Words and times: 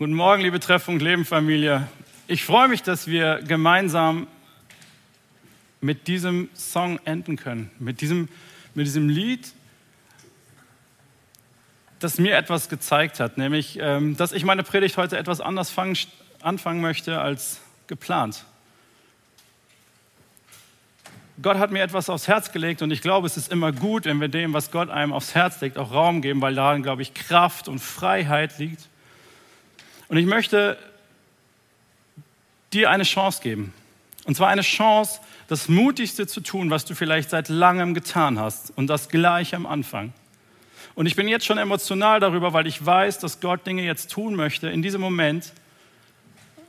Guten 0.00 0.14
Morgen, 0.14 0.40
liebe 0.40 0.58
Treffung 0.60 0.98
Leben 0.98 1.26
Familie. 1.26 1.86
Ich 2.26 2.42
freue 2.42 2.68
mich, 2.68 2.82
dass 2.82 3.06
wir 3.06 3.42
gemeinsam 3.46 4.28
mit 5.82 6.08
diesem 6.08 6.48
Song 6.54 6.98
enden 7.04 7.36
können, 7.36 7.70
mit 7.78 8.00
diesem, 8.00 8.30
mit 8.74 8.86
diesem 8.86 9.10
Lied, 9.10 9.52
das 11.98 12.16
mir 12.16 12.34
etwas 12.34 12.70
gezeigt 12.70 13.20
hat, 13.20 13.36
nämlich, 13.36 13.78
ähm, 13.78 14.16
dass 14.16 14.32
ich 14.32 14.42
meine 14.42 14.62
Predigt 14.62 14.96
heute 14.96 15.18
etwas 15.18 15.42
anders 15.42 15.68
fangen, 15.68 15.98
anfangen 16.40 16.80
möchte 16.80 17.20
als 17.20 17.60
geplant. 17.86 18.46
Gott 21.42 21.58
hat 21.58 21.72
mir 21.72 21.82
etwas 21.82 22.08
aufs 22.08 22.26
Herz 22.26 22.52
gelegt 22.52 22.80
und 22.80 22.90
ich 22.90 23.02
glaube, 23.02 23.26
es 23.26 23.36
ist 23.36 23.52
immer 23.52 23.70
gut, 23.70 24.06
wenn 24.06 24.18
wir 24.18 24.28
dem, 24.28 24.54
was 24.54 24.70
Gott 24.70 24.88
einem 24.88 25.12
aufs 25.12 25.34
Herz 25.34 25.60
legt, 25.60 25.76
auch 25.76 25.92
Raum 25.92 26.22
geben, 26.22 26.40
weil 26.40 26.54
darin, 26.54 26.82
glaube 26.82 27.02
ich, 27.02 27.12
Kraft 27.12 27.68
und 27.68 27.80
Freiheit 27.80 28.58
liegt. 28.58 28.89
Und 30.10 30.16
ich 30.16 30.26
möchte 30.26 30.76
dir 32.72 32.90
eine 32.90 33.04
Chance 33.04 33.40
geben. 33.42 33.72
Und 34.24 34.34
zwar 34.34 34.48
eine 34.48 34.62
Chance, 34.62 35.20
das 35.46 35.68
Mutigste 35.68 36.26
zu 36.26 36.40
tun, 36.40 36.68
was 36.68 36.84
du 36.84 36.96
vielleicht 36.96 37.30
seit 37.30 37.48
langem 37.48 37.94
getan 37.94 38.38
hast. 38.38 38.76
Und 38.76 38.88
das 38.88 39.08
gleich 39.08 39.54
am 39.54 39.66
Anfang. 39.66 40.12
Und 40.96 41.06
ich 41.06 41.14
bin 41.14 41.28
jetzt 41.28 41.46
schon 41.46 41.58
emotional 41.58 42.18
darüber, 42.18 42.52
weil 42.52 42.66
ich 42.66 42.84
weiß, 42.84 43.20
dass 43.20 43.40
Gott 43.40 43.64
Dinge 43.66 43.84
jetzt 43.84 44.10
tun 44.10 44.34
möchte 44.34 44.68
in 44.68 44.82
diesem 44.82 45.00
Moment, 45.00 45.52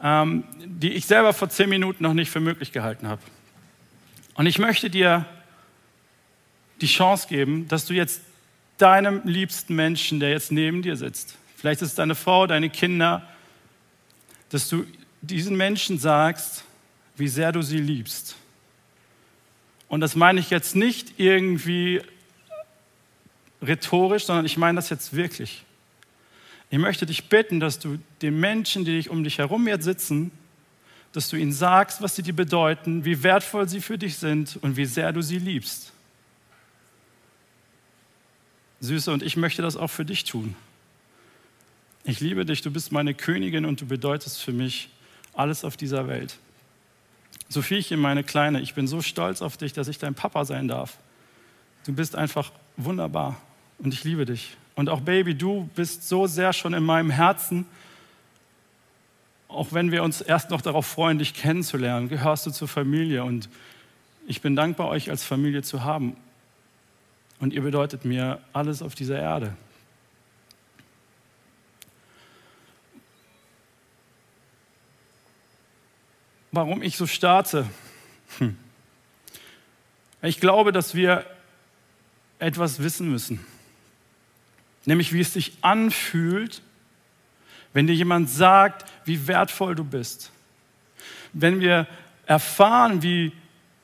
ähm, 0.03 0.43
die 0.63 0.93
ich 0.93 1.07
selber 1.07 1.33
vor 1.33 1.49
zehn 1.49 1.69
Minuten 1.69 2.03
noch 2.03 2.13
nicht 2.13 2.29
für 2.29 2.39
möglich 2.39 2.71
gehalten 2.71 3.07
habe. 3.07 3.21
Und 4.35 4.45
ich 4.45 4.59
möchte 4.59 4.91
dir 4.91 5.25
die 6.79 6.87
Chance 6.87 7.27
geben, 7.27 7.67
dass 7.67 7.85
du 7.85 7.95
jetzt 7.95 8.21
deinem 8.77 9.21
liebsten 9.23 9.75
Menschen, 9.75 10.19
der 10.19 10.29
jetzt 10.29 10.51
neben 10.51 10.83
dir 10.83 10.95
sitzt, 10.95 11.37
vielleicht 11.61 11.83
ist 11.83 11.89
es 11.89 11.95
deine 11.95 12.15
Frau, 12.15 12.47
deine 12.47 12.71
Kinder, 12.71 13.21
dass 14.49 14.67
du 14.67 14.83
diesen 15.21 15.55
Menschen 15.55 15.99
sagst, 15.99 16.63
wie 17.15 17.27
sehr 17.27 17.51
du 17.51 17.61
sie 17.61 17.77
liebst. 17.77 18.35
Und 19.87 20.01
das 20.01 20.15
meine 20.15 20.39
ich 20.39 20.49
jetzt 20.49 20.75
nicht 20.75 21.19
irgendwie 21.19 22.01
rhetorisch, 23.61 24.25
sondern 24.25 24.45
ich 24.45 24.57
meine 24.57 24.77
das 24.77 24.89
jetzt 24.89 25.15
wirklich. 25.15 25.63
Ich 26.71 26.79
möchte 26.79 27.05
dich 27.05 27.29
bitten, 27.29 27.59
dass 27.59 27.77
du 27.77 27.99
den 28.23 28.39
Menschen, 28.39 28.83
die 28.83 28.93
dich 28.93 29.11
um 29.11 29.23
dich 29.23 29.37
herum 29.37 29.67
jetzt 29.67 29.83
sitzen, 29.83 30.31
dass 31.13 31.29
du 31.29 31.35
ihnen 31.35 31.53
sagst, 31.53 32.01
was 32.01 32.15
sie 32.15 32.23
dir 32.23 32.35
bedeuten, 32.35 33.05
wie 33.05 33.21
wertvoll 33.21 33.69
sie 33.69 33.81
für 33.81 33.99
dich 33.99 34.17
sind 34.17 34.57
und 34.63 34.77
wie 34.77 34.85
sehr 34.85 35.13
du 35.13 35.21
sie 35.21 35.37
liebst. 35.37 35.91
Süße, 38.79 39.13
und 39.13 39.21
ich 39.21 39.37
möchte 39.37 39.61
das 39.61 39.77
auch 39.77 39.89
für 39.89 40.05
dich 40.05 40.23
tun. 40.23 40.55
Ich 42.03 42.19
liebe 42.19 42.45
dich, 42.45 42.61
du 42.61 42.71
bist 42.71 42.91
meine 42.91 43.13
Königin 43.13 43.65
und 43.65 43.81
du 43.81 43.85
bedeutest 43.85 44.41
für 44.41 44.53
mich 44.53 44.89
alles 45.33 45.63
auf 45.63 45.77
dieser 45.77 46.07
Welt. 46.07 46.37
Sophiechen, 47.47 47.99
meine 47.99 48.23
Kleine, 48.23 48.61
ich 48.61 48.73
bin 48.73 48.87
so 48.87 49.01
stolz 49.01 49.41
auf 49.41 49.57
dich, 49.57 49.73
dass 49.73 49.87
ich 49.87 49.99
dein 49.99 50.15
Papa 50.15 50.45
sein 50.45 50.67
darf. 50.67 50.97
Du 51.85 51.93
bist 51.93 52.15
einfach 52.15 52.51
wunderbar 52.77 53.39
und 53.77 53.93
ich 53.93 54.03
liebe 54.03 54.25
dich. 54.25 54.55
Und 54.75 54.89
auch 54.89 55.01
Baby, 55.01 55.35
du 55.35 55.69
bist 55.75 56.07
so 56.07 56.27
sehr 56.27 56.53
schon 56.53 56.73
in 56.73 56.83
meinem 56.83 57.09
Herzen. 57.09 57.65
Auch 59.47 59.73
wenn 59.73 59.91
wir 59.91 60.03
uns 60.03 60.21
erst 60.21 60.49
noch 60.49 60.61
darauf 60.61 60.87
freuen, 60.87 61.19
dich 61.19 61.33
kennenzulernen, 61.33 62.07
gehörst 62.09 62.45
du 62.45 62.51
zur 62.51 62.67
Familie 62.67 63.23
und 63.23 63.49
ich 64.27 64.41
bin 64.41 64.55
dankbar, 64.55 64.87
euch 64.87 65.09
als 65.09 65.23
Familie 65.23 65.61
zu 65.61 65.83
haben. 65.83 66.15
Und 67.39 67.53
ihr 67.53 67.61
bedeutet 67.61 68.05
mir 68.05 68.39
alles 68.53 68.81
auf 68.81 68.95
dieser 68.95 69.19
Erde. 69.19 69.55
Warum 76.51 76.81
ich 76.83 76.97
so 76.97 77.07
starte. 77.07 77.65
Hm. 78.37 78.57
Ich 80.21 80.39
glaube, 80.39 80.71
dass 80.71 80.93
wir 80.93 81.25
etwas 82.39 82.79
wissen 82.79 83.09
müssen. 83.09 83.39
Nämlich, 84.85 85.13
wie 85.13 85.21
es 85.21 85.33
sich 85.33 85.53
anfühlt, 85.61 86.61
wenn 87.73 87.87
dir 87.87 87.95
jemand 87.95 88.29
sagt, 88.29 88.89
wie 89.05 89.27
wertvoll 89.27 89.75
du 89.75 89.83
bist. 89.83 90.31
Wenn 91.33 91.59
wir 91.59 91.87
erfahren, 92.25 93.01
wie, 93.01 93.31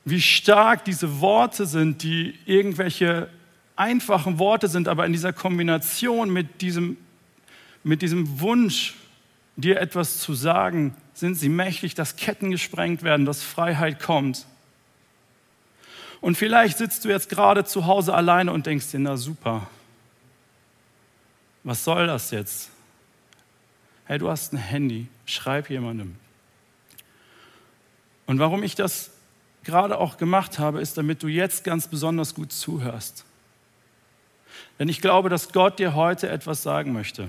wie 0.04 0.20
stark 0.20 0.84
diese 0.84 1.20
Worte 1.20 1.66
sind, 1.66 2.02
die 2.02 2.34
irgendwelche 2.46 3.30
einfachen 3.76 4.38
Worte 4.38 4.68
sind, 4.68 4.88
aber 4.88 5.06
in 5.06 5.12
dieser 5.12 5.32
Kombination 5.32 6.30
mit 6.30 6.60
diesem, 6.60 6.96
mit 7.84 8.02
diesem 8.02 8.40
Wunsch, 8.40 8.94
dir 9.58 9.80
etwas 9.80 10.18
zu 10.18 10.34
sagen, 10.34 10.94
sind 11.12 11.34
sie 11.34 11.48
mächtig, 11.48 11.94
dass 11.94 12.16
Ketten 12.16 12.50
gesprengt 12.52 13.02
werden, 13.02 13.26
dass 13.26 13.42
Freiheit 13.42 14.00
kommt. 14.00 14.46
Und 16.20 16.36
vielleicht 16.36 16.78
sitzt 16.78 17.04
du 17.04 17.08
jetzt 17.08 17.28
gerade 17.28 17.64
zu 17.64 17.86
Hause 17.86 18.14
alleine 18.14 18.52
und 18.52 18.66
denkst 18.66 18.92
dir, 18.92 19.00
na 19.00 19.16
super, 19.16 19.68
was 21.64 21.84
soll 21.84 22.06
das 22.06 22.30
jetzt? 22.30 22.70
Hey, 24.04 24.18
du 24.18 24.30
hast 24.30 24.52
ein 24.52 24.58
Handy, 24.58 25.08
schreib 25.26 25.68
jemandem. 25.70 26.16
Und 28.26 28.38
warum 28.38 28.62
ich 28.62 28.76
das 28.76 29.10
gerade 29.64 29.98
auch 29.98 30.18
gemacht 30.18 30.60
habe, 30.60 30.80
ist, 30.80 30.96
damit 30.96 31.22
du 31.22 31.26
jetzt 31.26 31.64
ganz 31.64 31.88
besonders 31.88 32.34
gut 32.34 32.52
zuhörst. 32.52 33.24
Denn 34.78 34.88
ich 34.88 35.00
glaube, 35.00 35.28
dass 35.28 35.52
Gott 35.52 35.80
dir 35.80 35.94
heute 35.94 36.28
etwas 36.28 36.62
sagen 36.62 36.92
möchte 36.92 37.28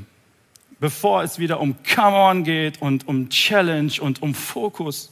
bevor 0.80 1.24
es 1.24 1.40
wieder 1.40 1.60
um 1.60 1.76
Come 1.84 2.16
on 2.16 2.44
geht 2.44 2.82
und 2.82 3.08
um 3.08 3.30
Challenge 3.30 3.94
und 4.00 4.22
um 4.22 4.34
Fokus, 4.34 5.12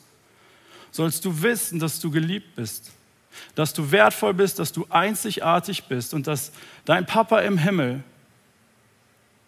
sollst 0.91 1.25
du 1.25 1.41
wissen, 1.41 1.79
dass 1.79 2.00
du 2.00 2.09
geliebt 2.09 2.55
bist, 2.55 2.91
dass 3.55 3.73
du 3.73 3.91
wertvoll 3.91 4.33
bist, 4.33 4.59
dass 4.59 4.72
du 4.72 4.85
einzigartig 4.89 5.83
bist 5.85 6.13
und 6.13 6.27
dass 6.27 6.51
dein 6.85 7.06
Papa 7.06 7.39
im 7.39 7.57
Himmel 7.57 8.03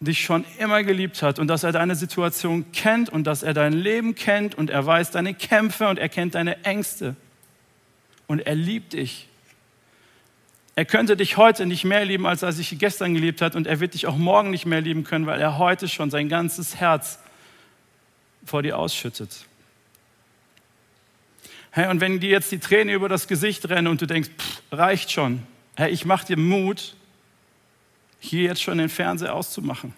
dich 0.00 0.22
schon 0.22 0.44
immer 0.58 0.82
geliebt 0.82 1.22
hat 1.22 1.38
und 1.38 1.48
dass 1.48 1.62
er 1.62 1.72
deine 1.72 1.94
Situation 1.94 2.72
kennt 2.72 3.10
und 3.10 3.24
dass 3.24 3.42
er 3.42 3.52
dein 3.52 3.72
Leben 3.74 4.14
kennt 4.14 4.54
und 4.54 4.70
er 4.70 4.84
weiß 4.84 5.10
deine 5.10 5.34
Kämpfe 5.34 5.88
und 5.88 5.98
er 5.98 6.08
kennt 6.08 6.34
deine 6.34 6.64
Ängste. 6.64 7.16
Und 8.26 8.40
er 8.40 8.54
liebt 8.54 8.94
dich 8.94 9.28
er 10.80 10.86
könnte 10.86 11.14
dich 11.14 11.36
heute 11.36 11.66
nicht 11.66 11.84
mehr 11.84 12.06
lieben, 12.06 12.26
als 12.26 12.40
er 12.40 12.52
sich 12.52 12.78
gestern 12.78 13.12
geliebt 13.12 13.42
hat. 13.42 13.54
Und 13.54 13.66
er 13.66 13.80
wird 13.80 13.92
dich 13.92 14.06
auch 14.06 14.16
morgen 14.16 14.48
nicht 14.48 14.64
mehr 14.64 14.80
lieben 14.80 15.04
können, 15.04 15.26
weil 15.26 15.38
er 15.38 15.58
heute 15.58 15.88
schon 15.88 16.08
sein 16.08 16.30
ganzes 16.30 16.76
Herz 16.76 17.18
vor 18.46 18.62
dir 18.62 18.78
ausschüttet. 18.78 19.44
Hey, 21.70 21.90
und 21.90 22.00
wenn 22.00 22.18
dir 22.18 22.30
jetzt 22.30 22.50
die 22.50 22.60
Tränen 22.60 22.94
über 22.94 23.10
das 23.10 23.28
Gesicht 23.28 23.68
rennen 23.68 23.88
und 23.88 24.00
du 24.00 24.06
denkst, 24.06 24.30
pff, 24.30 24.62
reicht 24.72 25.10
schon, 25.10 25.42
hey, 25.76 25.90
ich 25.90 26.06
mache 26.06 26.28
dir 26.28 26.38
Mut, 26.38 26.96
hier 28.18 28.44
jetzt 28.44 28.62
schon 28.62 28.78
den 28.78 28.88
Fernseher 28.88 29.34
auszumachen. 29.34 29.92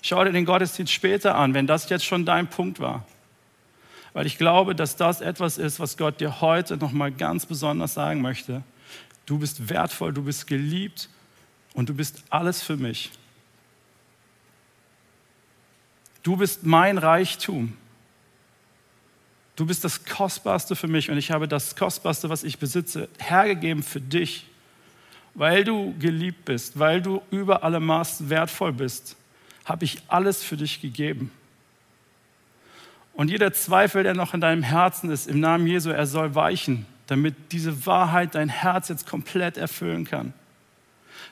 Schau 0.00 0.24
dir 0.24 0.32
den 0.32 0.46
Gottesdienst 0.46 0.94
später 0.94 1.34
an, 1.34 1.52
wenn 1.52 1.66
das 1.66 1.90
jetzt 1.90 2.06
schon 2.06 2.24
dein 2.24 2.48
Punkt 2.48 2.80
war. 2.80 3.04
Weil 4.14 4.24
ich 4.24 4.38
glaube, 4.38 4.74
dass 4.74 4.96
das 4.96 5.20
etwas 5.20 5.58
ist, 5.58 5.78
was 5.78 5.98
Gott 5.98 6.22
dir 6.22 6.40
heute 6.40 6.78
nochmal 6.78 7.12
ganz 7.12 7.44
besonders 7.44 7.92
sagen 7.92 8.22
möchte. 8.22 8.62
Du 9.26 9.38
bist 9.38 9.68
wertvoll, 9.68 10.12
du 10.12 10.22
bist 10.22 10.46
geliebt 10.46 11.08
und 11.74 11.88
du 11.88 11.94
bist 11.94 12.22
alles 12.30 12.62
für 12.62 12.76
mich. 12.76 13.10
Du 16.22 16.36
bist 16.36 16.64
mein 16.64 16.96
Reichtum. 16.96 17.76
Du 19.56 19.66
bist 19.66 19.84
das 19.84 20.04
Kostbarste 20.04 20.76
für 20.76 20.86
mich 20.86 21.10
und 21.10 21.18
ich 21.18 21.30
habe 21.30 21.48
das 21.48 21.76
Kostbarste, 21.76 22.28
was 22.28 22.44
ich 22.44 22.58
besitze, 22.58 23.08
hergegeben 23.18 23.82
für 23.82 24.00
dich, 24.00 24.46
weil 25.34 25.64
du 25.64 25.94
geliebt 25.98 26.44
bist, 26.44 26.78
weil 26.78 27.02
du 27.02 27.22
über 27.30 27.64
alle 27.64 27.80
Maßen 27.80 28.30
wertvoll 28.30 28.72
bist, 28.72 29.16
habe 29.64 29.84
ich 29.84 30.02
alles 30.08 30.42
für 30.42 30.56
dich 30.56 30.80
gegeben. 30.80 31.32
Und 33.14 33.30
jeder 33.30 33.52
Zweifel, 33.54 34.02
der 34.02 34.14
noch 34.14 34.34
in 34.34 34.42
deinem 34.42 34.62
Herzen 34.62 35.10
ist, 35.10 35.26
im 35.26 35.40
Namen 35.40 35.66
Jesu, 35.66 35.90
er 35.90 36.06
soll 36.06 36.34
weichen 36.34 36.86
damit 37.06 37.52
diese 37.52 37.86
Wahrheit 37.86 38.34
dein 38.34 38.48
Herz 38.48 38.88
jetzt 38.88 39.06
komplett 39.06 39.56
erfüllen 39.56 40.04
kann. 40.04 40.32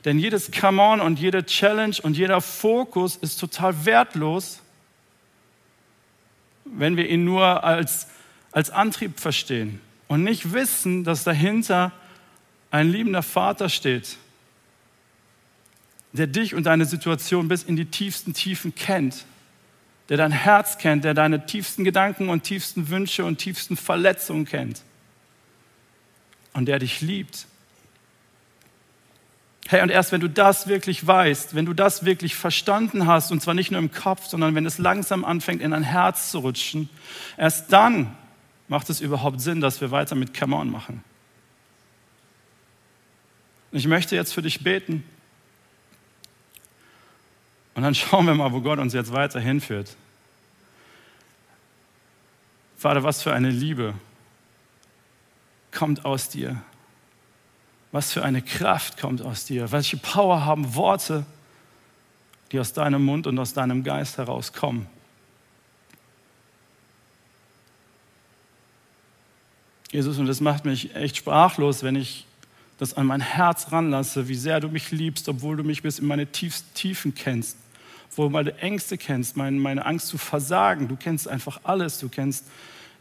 Denn 0.04 0.18
jedes 0.18 0.50
Come 0.52 0.80
on 0.80 1.00
und 1.00 1.18
jede 1.18 1.44
Challenge 1.44 1.96
und 2.02 2.16
jeder 2.16 2.40
Fokus 2.40 3.16
ist 3.16 3.38
total 3.38 3.84
wertlos, 3.84 4.60
wenn 6.64 6.96
wir 6.96 7.08
ihn 7.08 7.24
nur 7.24 7.64
als, 7.64 8.08
als 8.52 8.70
Antrieb 8.70 9.18
verstehen 9.18 9.80
und 10.08 10.24
nicht 10.24 10.52
wissen, 10.52 11.04
dass 11.04 11.24
dahinter 11.24 11.92
ein 12.70 12.90
liebender 12.90 13.22
Vater 13.22 13.68
steht, 13.68 14.16
der 16.12 16.26
dich 16.26 16.54
und 16.54 16.64
deine 16.64 16.84
Situation 16.84 17.48
bis 17.48 17.64
in 17.64 17.76
die 17.76 17.86
tiefsten 17.86 18.34
Tiefen 18.34 18.74
kennt, 18.74 19.24
der 20.08 20.16
dein 20.16 20.32
Herz 20.32 20.78
kennt, 20.78 21.04
der 21.04 21.14
deine 21.14 21.46
tiefsten 21.46 21.82
Gedanken 21.82 22.28
und 22.28 22.44
tiefsten 22.44 22.88
Wünsche 22.88 23.24
und 23.24 23.38
tiefsten 23.38 23.76
Verletzungen 23.76 24.44
kennt 24.44 24.82
und 26.54 26.66
der 26.66 26.78
dich 26.78 27.02
liebt. 27.02 27.46
Hey, 29.66 29.82
und 29.82 29.90
erst 29.90 30.12
wenn 30.12 30.20
du 30.20 30.28
das 30.28 30.66
wirklich 30.66 31.06
weißt, 31.06 31.54
wenn 31.54 31.66
du 31.66 31.72
das 31.72 32.04
wirklich 32.04 32.34
verstanden 32.34 33.06
hast, 33.06 33.32
und 33.32 33.40
zwar 33.40 33.54
nicht 33.54 33.70
nur 33.70 33.80
im 33.80 33.92
Kopf, 33.92 34.26
sondern 34.26 34.54
wenn 34.54 34.66
es 34.66 34.78
langsam 34.78 35.24
anfängt, 35.24 35.62
in 35.62 35.70
dein 35.70 35.82
Herz 35.82 36.30
zu 36.30 36.38
rutschen, 36.38 36.88
erst 37.36 37.72
dann 37.72 38.14
macht 38.68 38.90
es 38.90 39.00
überhaupt 39.00 39.40
Sinn, 39.40 39.60
dass 39.60 39.80
wir 39.80 39.90
weiter 39.90 40.14
mit 40.14 40.38
Come 40.38 40.56
On 40.56 40.70
machen. 40.70 41.02
Und 43.72 43.78
ich 43.78 43.86
möchte 43.86 44.14
jetzt 44.14 44.32
für 44.32 44.42
dich 44.42 44.62
beten. 44.62 45.02
Und 47.74 47.82
dann 47.82 47.94
schauen 47.94 48.26
wir 48.26 48.34
mal, 48.34 48.52
wo 48.52 48.60
Gott 48.60 48.78
uns 48.78 48.92
jetzt 48.92 49.12
weiter 49.12 49.40
hinführt. 49.40 49.96
Vater, 52.76 53.02
was 53.02 53.22
für 53.22 53.32
eine 53.32 53.50
Liebe 53.50 53.94
kommt 55.74 56.04
aus 56.04 56.28
dir. 56.28 56.62
Was 57.92 58.12
für 58.12 58.24
eine 58.24 58.42
Kraft 58.42 58.98
kommt 58.98 59.22
aus 59.22 59.44
dir. 59.44 59.70
Welche 59.70 59.96
Power 59.96 60.44
haben 60.44 60.74
Worte, 60.74 61.26
die 62.50 62.58
aus 62.58 62.72
deinem 62.72 63.04
Mund 63.04 63.26
und 63.26 63.38
aus 63.38 63.52
deinem 63.52 63.84
Geist 63.84 64.16
herauskommen. 64.16 64.86
Jesus, 69.90 70.18
und 70.18 70.26
das 70.26 70.40
macht 70.40 70.64
mich 70.64 70.96
echt 70.96 71.16
sprachlos, 71.16 71.84
wenn 71.84 71.94
ich 71.94 72.26
das 72.78 72.94
an 72.94 73.06
mein 73.06 73.20
Herz 73.20 73.70
ranlasse, 73.70 74.26
wie 74.28 74.34
sehr 74.34 74.58
du 74.58 74.68
mich 74.68 74.90
liebst, 74.90 75.28
obwohl 75.28 75.56
du 75.56 75.62
mich 75.62 75.82
bis 75.82 76.00
in 76.00 76.06
meine 76.06 76.26
tiefsten 76.26 76.74
Tiefen 76.74 77.14
kennst, 77.14 77.56
obwohl 78.10 78.26
du 78.26 78.32
meine 78.32 78.58
Ängste 78.58 78.98
kennst, 78.98 79.36
meine, 79.36 79.56
meine 79.58 79.86
Angst 79.86 80.08
zu 80.08 80.18
versagen. 80.18 80.88
Du 80.88 80.96
kennst 80.96 81.28
einfach 81.28 81.60
alles. 81.62 81.98
Du 81.98 82.08
kennst 82.08 82.44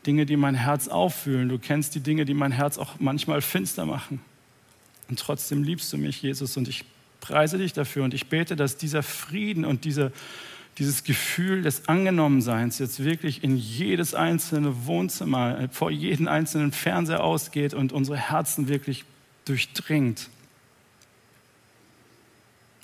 Dinge, 0.05 0.25
die 0.25 0.38
mein 0.38 0.55
Herz 0.55 0.88
auffühlen. 0.88 1.50
Du 1.50 1.57
kennst 1.57 1.95
die 1.95 2.00
Dinge, 2.00 2.25
die 2.25 2.33
mein 2.33 2.51
Herz 2.51 2.77
auch 2.77 3.00
manchmal 3.00 3.41
finster 3.41 3.85
machen. 3.85 4.21
Und 5.09 5.19
trotzdem 5.19 5.63
liebst 5.63 5.91
du 5.94 5.97
mich, 5.97 6.21
Jesus, 6.21 6.57
und 6.57 6.67
ich 6.67 6.85
preise 7.19 7.57
dich 7.57 7.73
dafür 7.73 8.03
und 8.03 8.13
ich 8.13 8.27
bete, 8.27 8.55
dass 8.55 8.77
dieser 8.77 9.03
Frieden 9.03 9.63
und 9.63 9.85
diese, 9.85 10.11
dieses 10.77 11.03
Gefühl 11.03 11.61
des 11.61 11.88
Angenommenseins 11.88 12.79
jetzt 12.79 13.03
wirklich 13.03 13.44
in 13.44 13.55
jedes 13.55 14.13
einzelne 14.13 14.85
Wohnzimmer, 14.85 15.59
äh, 15.59 15.67
vor 15.69 15.91
jeden 15.91 16.27
einzelnen 16.27 16.71
Fernseher 16.71 17.23
ausgeht 17.23 17.73
und 17.73 17.94
unsere 17.94 18.17
Herzen 18.17 18.67
wirklich 18.67 19.05
durchdringt. 19.45 20.29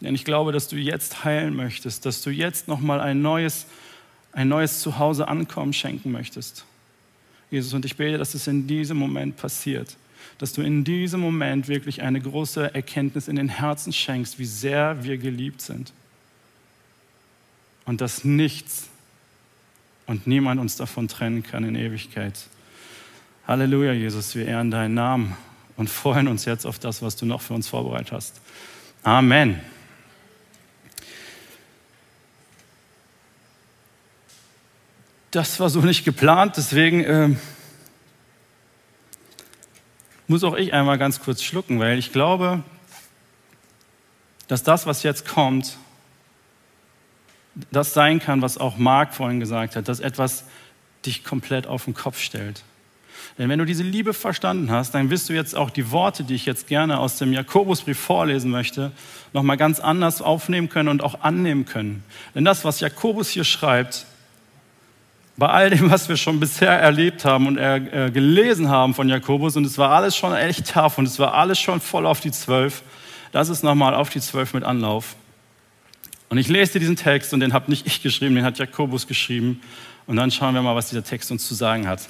Denn 0.01 0.15
ich 0.15 0.23
glaube, 0.23 0.51
dass 0.51 0.67
du 0.67 0.77
jetzt 0.77 1.25
heilen 1.25 1.55
möchtest, 1.55 2.05
dass 2.05 2.21
du 2.21 2.29
jetzt 2.29 2.67
nochmal 2.67 3.01
ein 3.01 3.21
neues, 3.21 3.65
ein 4.31 4.47
neues 4.47 4.79
Zuhause 4.79 5.27
ankommen 5.27 5.73
schenken 5.73 6.11
möchtest. 6.11 6.65
Jesus, 7.51 7.73
und 7.73 7.85
ich 7.85 7.95
bete, 7.95 8.17
dass 8.17 8.33
es 8.33 8.47
in 8.47 8.67
diesem 8.67 8.97
Moment 8.97 9.37
passiert. 9.37 9.97
Dass 10.37 10.53
du 10.53 10.61
in 10.61 10.83
diesem 10.83 11.19
Moment 11.19 11.67
wirklich 11.67 12.01
eine 12.01 12.21
große 12.21 12.73
Erkenntnis 12.73 13.27
in 13.27 13.35
den 13.35 13.49
Herzen 13.49 13.91
schenkst, 13.91 14.39
wie 14.39 14.45
sehr 14.45 15.03
wir 15.03 15.17
geliebt 15.17 15.61
sind. 15.61 15.91
Und 17.85 18.01
dass 18.01 18.23
nichts 18.23 18.89
und 20.05 20.27
niemand 20.27 20.61
uns 20.61 20.75
davon 20.75 21.07
trennen 21.07 21.43
kann 21.43 21.63
in 21.63 21.75
Ewigkeit. 21.75 22.33
Halleluja, 23.47 23.93
Jesus, 23.93 24.35
wir 24.35 24.45
ehren 24.45 24.69
deinen 24.69 24.93
Namen 24.93 25.35
und 25.75 25.89
freuen 25.89 26.27
uns 26.27 26.45
jetzt 26.45 26.65
auf 26.65 26.77
das, 26.77 27.01
was 27.01 27.15
du 27.15 27.25
noch 27.25 27.41
für 27.41 27.53
uns 27.53 27.67
vorbereitet 27.67 28.11
hast. 28.11 28.41
Amen. 29.03 29.59
Das 35.31 35.59
war 35.59 35.69
so 35.69 35.81
nicht 35.81 36.05
geplant, 36.05 36.57
deswegen 36.57 37.03
äh, 37.03 37.29
muss 40.27 40.43
auch 40.43 40.55
ich 40.55 40.73
einmal 40.73 40.97
ganz 40.97 41.19
kurz 41.19 41.43
schlucken, 41.43 41.79
weil 41.79 41.99
ich 41.99 42.11
glaube, 42.11 42.63
dass 44.47 44.63
das, 44.63 44.87
was 44.87 45.03
jetzt 45.03 45.27
kommt, 45.27 45.77
das 47.71 47.93
sein 47.93 48.19
kann, 48.19 48.41
was 48.41 48.57
auch 48.57 48.77
Marc 48.77 49.13
vorhin 49.13 49.39
gesagt 49.39 49.75
hat, 49.75 49.87
dass 49.87 49.99
etwas 49.99 50.45
dich 51.05 51.23
komplett 51.23 51.67
auf 51.67 51.85
den 51.85 51.93
Kopf 51.93 52.19
stellt. 52.19 52.63
Denn 53.37 53.49
wenn 53.49 53.59
du 53.59 53.65
diese 53.65 53.83
Liebe 53.83 54.13
verstanden 54.13 54.71
hast, 54.71 54.95
dann 54.95 55.11
wirst 55.11 55.29
du 55.29 55.33
jetzt 55.33 55.55
auch 55.55 55.69
die 55.69 55.91
Worte, 55.91 56.23
die 56.23 56.33
ich 56.33 56.45
jetzt 56.47 56.67
gerne 56.67 56.99
aus 56.99 57.17
dem 57.17 57.33
Jakobusbrief 57.33 57.99
vorlesen 57.99 58.49
möchte, 58.49 58.91
nochmal 59.33 59.57
ganz 59.57 59.79
anders 59.79 60.23
aufnehmen 60.23 60.69
können 60.69 60.89
und 60.89 61.03
auch 61.03 61.21
annehmen 61.21 61.65
können. 61.65 62.03
Denn 62.33 62.45
das, 62.45 62.65
was 62.65 62.79
Jakobus 62.79 63.29
hier 63.29 63.43
schreibt, 63.43 64.07
bei 65.39 65.47
all 65.47 65.69
dem, 65.69 65.89
was 65.89 66.09
wir 66.09 66.17
schon 66.17 66.39
bisher 66.39 66.71
erlebt 66.71 67.25
haben 67.25 67.47
und 67.47 67.57
äh, 67.57 68.11
gelesen 68.13 68.69
haben 68.69 68.93
von 68.93 69.07
Jakobus, 69.09 69.55
und 69.55 69.65
es 69.65 69.77
war 69.77 69.91
alles 69.91 70.15
schon 70.15 70.35
echt 70.35 70.71
tough 70.71 70.97
und 70.97 71.07
es 71.07 71.17
war 71.17 71.33
alles 71.33 71.59
schon 71.59 71.79
voll 71.79 72.05
auf 72.05 72.19
die 72.19 72.31
Zwölf, 72.31 72.83
das 73.31 73.49
ist 73.49 73.63
nochmal 73.63 73.95
auf 73.95 74.09
die 74.09 74.19
Zwölf 74.19 74.53
mit 74.53 74.63
Anlauf. 74.63 75.15
Und 76.29 76.37
ich 76.37 76.47
lese 76.47 76.73
dir 76.73 76.79
diesen 76.79 76.95
Text 76.95 77.33
und 77.33 77.39
den 77.39 77.53
habe 77.53 77.71
nicht 77.71 77.87
ich 77.87 78.03
geschrieben, 78.03 78.35
den 78.35 78.43
hat 78.43 78.59
Jakobus 78.59 79.07
geschrieben. 79.07 79.61
Und 80.05 80.15
dann 80.15 80.29
schauen 80.29 80.53
wir 80.53 80.61
mal, 80.61 80.75
was 80.75 80.89
dieser 80.89 81.03
Text 81.03 81.31
uns 81.31 81.47
zu 81.47 81.55
sagen 81.55 81.87
hat. 81.87 82.01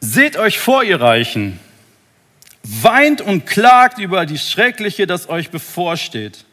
Seht 0.00 0.36
euch 0.36 0.58
vor, 0.58 0.82
ihr 0.82 1.00
Reichen, 1.00 1.60
weint 2.62 3.20
und 3.20 3.46
klagt 3.46 3.98
über 3.98 4.26
die 4.26 4.38
Schreckliche, 4.38 5.06
das 5.06 5.28
euch 5.28 5.50
bevorsteht. 5.50 6.44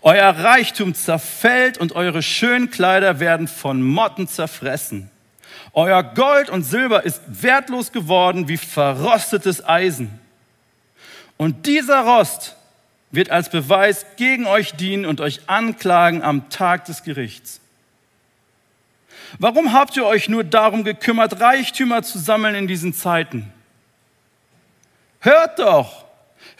Euer 0.00 0.30
Reichtum 0.30 0.94
zerfällt 0.94 1.78
und 1.78 1.92
eure 1.92 2.22
schönen 2.22 2.70
Kleider 2.70 3.20
werden 3.20 3.48
von 3.48 3.82
Motten 3.82 4.28
zerfressen. 4.28 5.10
Euer 5.72 6.02
Gold 6.02 6.50
und 6.50 6.62
Silber 6.62 7.04
ist 7.04 7.20
wertlos 7.26 7.92
geworden 7.92 8.48
wie 8.48 8.56
verrostetes 8.56 9.66
Eisen. 9.66 10.18
Und 11.36 11.66
dieser 11.66 12.00
Rost 12.00 12.56
wird 13.10 13.30
als 13.30 13.50
Beweis 13.50 14.04
gegen 14.16 14.46
euch 14.46 14.72
dienen 14.72 15.06
und 15.06 15.20
euch 15.20 15.40
anklagen 15.46 16.22
am 16.22 16.50
Tag 16.50 16.84
des 16.86 17.02
Gerichts. 17.02 17.60
Warum 19.38 19.72
habt 19.72 19.96
ihr 19.96 20.06
euch 20.06 20.28
nur 20.28 20.44
darum 20.44 20.84
gekümmert, 20.84 21.40
Reichtümer 21.40 22.02
zu 22.02 22.18
sammeln 22.18 22.54
in 22.54 22.66
diesen 22.66 22.94
Zeiten? 22.94 23.52
Hört 25.20 25.58
doch, 25.58 26.04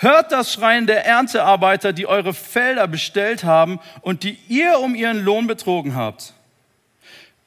Hört 0.01 0.31
das 0.31 0.53
Schreien 0.53 0.87
der 0.87 1.05
Erntearbeiter, 1.07 1.93
die 1.93 2.07
eure 2.07 2.33
Felder 2.33 2.87
bestellt 2.87 3.43
haben 3.43 3.81
und 4.01 4.23
die 4.23 4.39
ihr 4.47 4.79
um 4.79 4.95
ihren 4.95 5.25
Lohn 5.25 5.49
betrogen 5.49 5.97
habt. 5.97 6.35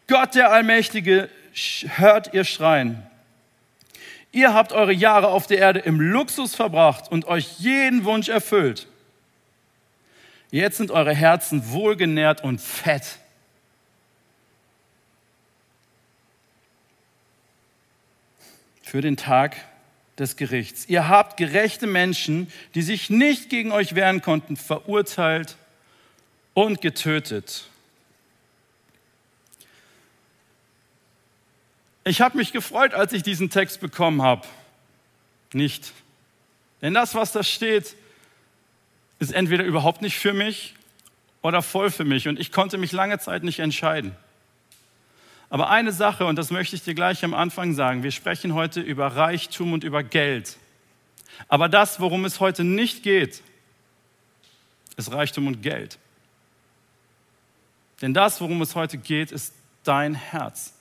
Gott 0.08 0.36
der 0.36 0.52
Allmächtige, 0.52 1.30
hört 1.96 2.34
ihr 2.34 2.44
Schreien. 2.44 3.08
Ihr 4.34 4.54
habt 4.54 4.74
eure 4.74 4.92
Jahre 4.92 5.30
auf 5.30 5.48
der 5.48 5.60
Erde 5.60 5.80
im 5.80 6.02
Luxus 6.02 6.54
verbracht 6.54 7.10
und 7.10 7.24
euch 7.26 7.60
jeden 7.60 8.04
Wunsch 8.04 8.28
erfüllt. 8.28 8.88
Jetzt 10.50 10.76
sind 10.76 10.92
eure 10.92 11.16
Herzen 11.16 11.72
wohlgenährt 11.72 12.44
und 12.44 12.60
fett. 12.60 13.20
Für 18.84 19.00
den 19.00 19.16
Tag, 19.16 19.56
des 20.22 20.38
Gerichts. 20.38 20.86
Ihr 20.88 21.10
habt 21.10 21.36
gerechte 21.36 21.88
Menschen, 21.88 22.52
die 22.76 22.82
sich 22.82 23.10
nicht 23.10 23.50
gegen 23.50 23.72
euch 23.72 23.96
wehren 23.96 24.22
konnten, 24.22 24.56
verurteilt 24.56 25.58
und 26.54 26.80
getötet. 26.80 27.66
Ich 32.04 32.22
habe 32.22 32.38
mich 32.38 32.52
gefreut, 32.52 32.94
als 32.94 33.14
ich 33.14 33.24
diesen 33.24 33.50
Text 33.50 33.82
bekommen 33.82 34.22
habe. 34.22 34.48
Nicht. 35.54 35.92
Denn 36.82 36.94
das, 36.94 37.14
was 37.14 37.32
da 37.32 37.44
steht, 37.44 37.96
ist 39.20 39.34
entweder 39.34 39.64
überhaupt 39.64 40.02
nicht 40.02 40.18
für 40.18 40.34
mich 40.34 40.76
oder 41.42 41.62
voll 41.62 41.92
für 41.92 42.06
mich. 42.06 42.28
Und 42.28 42.40
ich 42.40 42.52
konnte 42.52 42.78
mich 42.78 42.92
lange 42.92 43.20
Zeit 43.20 43.44
nicht 43.44 43.60
entscheiden. 43.60 44.16
Aber 45.52 45.70
eine 45.70 45.92
Sache, 45.92 46.26
und 46.26 46.38
das 46.38 46.50
möchte 46.50 46.78
ich 46.78 46.84
dir 46.84 46.96
gleich 46.96 47.26
am 47.26 47.34
Anfang 47.34 47.74
sagen, 47.74 48.04
wir 48.04 48.12
sprechen 48.12 48.54
heute 48.54 48.80
über 48.80 49.08
Reichtum 49.08 49.74
und 49.74 49.84
über 49.84 50.02
Geld. 50.02 50.58
Aber 51.50 51.68
das, 51.68 52.00
worum 52.00 52.24
es 52.24 52.40
heute 52.40 52.64
nicht 52.64 53.04
geht, 53.04 53.44
ist 54.96 55.12
Reichtum 55.12 55.48
und 55.48 55.62
Geld. 55.62 56.00
Denn 58.02 58.14
das, 58.14 58.40
worum 58.40 58.62
es 58.62 58.76
heute 58.76 58.98
geht, 58.98 59.34
ist 59.34 59.54
dein 59.84 60.16
Herz. 60.16 60.74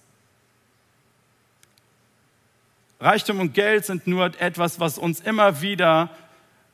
Reichtum 3.00 3.40
und 3.40 3.54
Geld 3.54 3.86
sind 3.86 4.06
nur 4.06 4.40
etwas, 4.40 4.78
was 4.78 4.98
uns 4.98 5.18
immer 5.18 5.62
wieder 5.62 6.10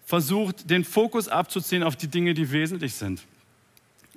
versucht, 0.04 0.68
den 0.68 0.84
Fokus 0.84 1.28
abzuziehen 1.28 1.82
auf 1.82 1.96
die 1.96 2.08
Dinge, 2.08 2.34
die 2.34 2.52
wesentlich 2.52 2.94
sind. 2.94 3.22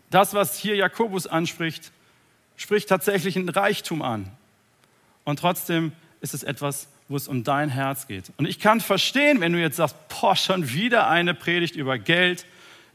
Das, 0.10 0.34
was 0.34 0.58
hier 0.60 0.76
Jakobus 0.76 1.28
anspricht, 1.28 1.94
spricht 2.60 2.90
tatsächlich 2.90 3.38
ein 3.38 3.48
Reichtum 3.48 4.02
an. 4.02 4.30
Und 5.24 5.40
trotzdem 5.40 5.94
ist 6.20 6.34
es 6.34 6.44
etwas, 6.44 6.90
wo 7.08 7.16
es 7.16 7.30
um 7.30 7.44
dein 7.44 7.70
Herz 7.70 8.06
geht. 8.06 8.32
Und 8.38 8.48
ich 8.48 8.60
kann 8.60 8.82
verstehen, 8.82 9.40
wenn 9.40 9.54
du 9.54 9.60
jetzt 9.60 9.78
sagst, 9.78 9.96
boah, 10.10 10.36
schon 10.36 10.70
wieder 10.70 11.08
eine 11.08 11.34
Predigt 11.34 11.76
über 11.78 11.98
Geld. 11.98 12.46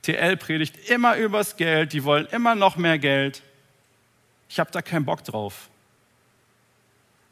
TL 0.02 0.36
predigt 0.36 0.90
immer 0.90 1.16
übers 1.16 1.56
Geld, 1.56 1.94
die 1.94 2.04
wollen 2.04 2.26
immer 2.26 2.54
noch 2.54 2.76
mehr 2.76 2.98
Geld. 2.98 3.42
Ich 4.50 4.60
habe 4.60 4.70
da 4.70 4.82
keinen 4.82 5.06
Bock 5.06 5.24
drauf. 5.24 5.70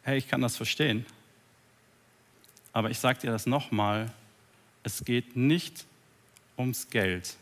Hey, 0.02 0.16
ich 0.16 0.26
kann 0.26 0.40
das 0.40 0.56
verstehen. 0.56 1.04
Aber 2.72 2.88
ich 2.90 2.98
sage 2.98 3.20
dir 3.20 3.30
das 3.30 3.44
nochmal, 3.44 4.10
es 4.82 5.04
geht 5.04 5.36
nicht 5.36 5.84
ums 6.56 6.88
Geld, 6.88 7.36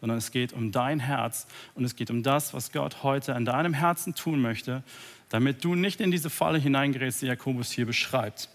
sondern 0.00 0.18
es 0.18 0.30
geht 0.30 0.52
um 0.52 0.72
dein 0.72 1.00
Herz 1.00 1.46
und 1.74 1.84
es 1.84 1.96
geht 1.96 2.10
um 2.10 2.22
das, 2.22 2.54
was 2.54 2.72
Gott 2.72 3.02
heute 3.02 3.34
an 3.34 3.44
deinem 3.44 3.74
Herzen 3.74 4.14
tun 4.14 4.40
möchte, 4.40 4.82
damit 5.28 5.64
du 5.64 5.74
nicht 5.74 6.00
in 6.00 6.10
diese 6.10 6.30
Falle 6.30 6.58
hineingerätst, 6.58 7.22
die 7.22 7.26
Jakobus 7.26 7.70
hier 7.70 7.86
beschreibt. 7.86 8.48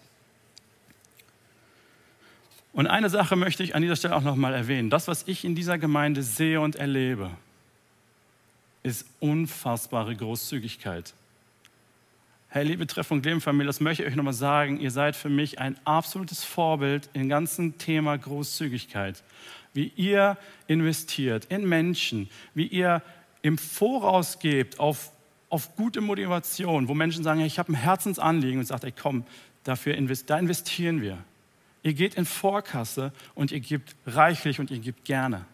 Und 2.72 2.86
eine 2.86 3.08
Sache 3.08 3.36
möchte 3.36 3.62
ich 3.62 3.74
an 3.74 3.80
dieser 3.80 3.96
Stelle 3.96 4.14
auch 4.14 4.22
nochmal 4.22 4.52
erwähnen. 4.52 4.90
Das, 4.90 5.08
was 5.08 5.26
ich 5.26 5.44
in 5.44 5.54
dieser 5.54 5.78
Gemeinde 5.78 6.22
sehe 6.22 6.60
und 6.60 6.76
erlebe, 6.76 7.30
ist 8.82 9.06
unfassbare 9.18 10.14
Großzügigkeit. 10.14 11.14
Hey, 12.56 12.64
liebe 12.64 12.86
Treff- 12.86 13.10
und 13.10 13.22
Lebenfamilie, 13.26 13.66
das 13.66 13.80
möchte 13.80 14.02
ich 14.02 14.08
euch 14.08 14.16
nochmal 14.16 14.32
sagen. 14.32 14.80
Ihr 14.80 14.90
seid 14.90 15.14
für 15.14 15.28
mich 15.28 15.58
ein 15.58 15.76
absolutes 15.84 16.42
Vorbild 16.42 17.10
im 17.12 17.28
ganzen 17.28 17.76
Thema 17.76 18.16
Großzügigkeit. 18.16 19.22
Wie 19.74 19.92
ihr 19.94 20.38
investiert 20.66 21.44
in 21.50 21.68
Menschen, 21.68 22.30
wie 22.54 22.66
ihr 22.66 23.02
im 23.42 23.58
Voraus 23.58 24.38
gebt 24.38 24.80
auf, 24.80 25.10
auf 25.50 25.76
gute 25.76 26.00
Motivation, 26.00 26.88
wo 26.88 26.94
Menschen 26.94 27.22
sagen, 27.22 27.40
hey, 27.40 27.46
ich 27.46 27.58
habe 27.58 27.72
ein 27.72 27.74
Herzensanliegen 27.74 28.60
und 28.60 28.64
sagt, 28.64 28.84
ey, 28.84 28.92
komm, 28.98 29.26
dafür 29.62 29.94
invest, 29.94 30.30
da 30.30 30.38
investieren 30.38 31.02
wir. 31.02 31.18
Ihr 31.82 31.92
geht 31.92 32.14
in 32.14 32.24
Vorkasse 32.24 33.12
und 33.34 33.52
ihr 33.52 33.60
gebt 33.60 33.94
reichlich 34.06 34.60
und 34.60 34.70
ihr 34.70 34.78
gebt 34.78 35.04
gerne. 35.04 35.44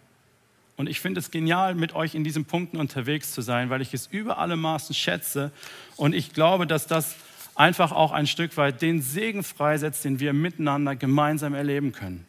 Und 0.76 0.88
ich 0.88 1.00
finde 1.00 1.20
es 1.20 1.30
genial, 1.30 1.74
mit 1.74 1.94
euch 1.94 2.14
in 2.14 2.24
diesen 2.24 2.44
Punkten 2.44 2.78
unterwegs 2.78 3.32
zu 3.32 3.42
sein, 3.42 3.70
weil 3.70 3.82
ich 3.82 3.92
es 3.92 4.06
über 4.06 4.38
alle 4.38 4.56
Maßen 4.56 4.94
schätze. 4.94 5.52
Und 5.96 6.14
ich 6.14 6.32
glaube, 6.32 6.66
dass 6.66 6.86
das 6.86 7.14
einfach 7.54 7.92
auch 7.92 8.12
ein 8.12 8.26
Stück 8.26 8.56
weit 8.56 8.80
den 8.80 9.02
Segen 9.02 9.44
freisetzt, 9.44 10.04
den 10.04 10.20
wir 10.20 10.32
miteinander 10.32 10.96
gemeinsam 10.96 11.54
erleben 11.54 11.92
können. 11.92 12.26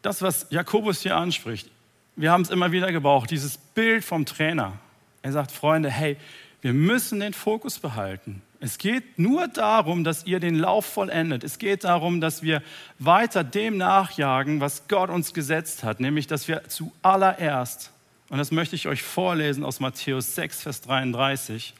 Das, 0.00 0.22
was 0.22 0.46
Jakobus 0.50 1.02
hier 1.02 1.16
anspricht, 1.16 1.68
wir 2.14 2.30
haben 2.30 2.42
es 2.42 2.50
immer 2.50 2.72
wieder 2.72 2.92
gebraucht, 2.92 3.30
dieses 3.30 3.58
Bild 3.58 4.04
vom 4.04 4.24
Trainer. 4.24 4.78
Er 5.20 5.32
sagt, 5.32 5.50
Freunde, 5.50 5.90
hey, 5.90 6.16
wir 6.62 6.72
müssen 6.72 7.20
den 7.20 7.34
Fokus 7.34 7.78
behalten. 7.78 8.42
Es 8.60 8.78
geht 8.78 9.18
nur 9.18 9.48
darum, 9.48 10.02
dass 10.02 10.24
ihr 10.24 10.40
den 10.40 10.54
Lauf 10.54 10.86
vollendet. 10.86 11.44
Es 11.44 11.58
geht 11.58 11.84
darum, 11.84 12.20
dass 12.20 12.42
wir 12.42 12.62
weiter 12.98 13.44
dem 13.44 13.76
nachjagen, 13.76 14.60
was 14.60 14.88
Gott 14.88 15.10
uns 15.10 15.34
gesetzt 15.34 15.84
hat, 15.84 16.00
nämlich 16.00 16.26
dass 16.26 16.48
wir 16.48 16.62
zuallererst, 16.68 17.90
und 18.28 18.38
das 18.38 18.50
möchte 18.50 18.74
ich 18.74 18.88
euch 18.88 19.02
vorlesen 19.02 19.64
aus 19.64 19.78
Matthäus 19.78 20.34
6, 20.34 20.62
Vers 20.62 20.80
33, 20.82 21.74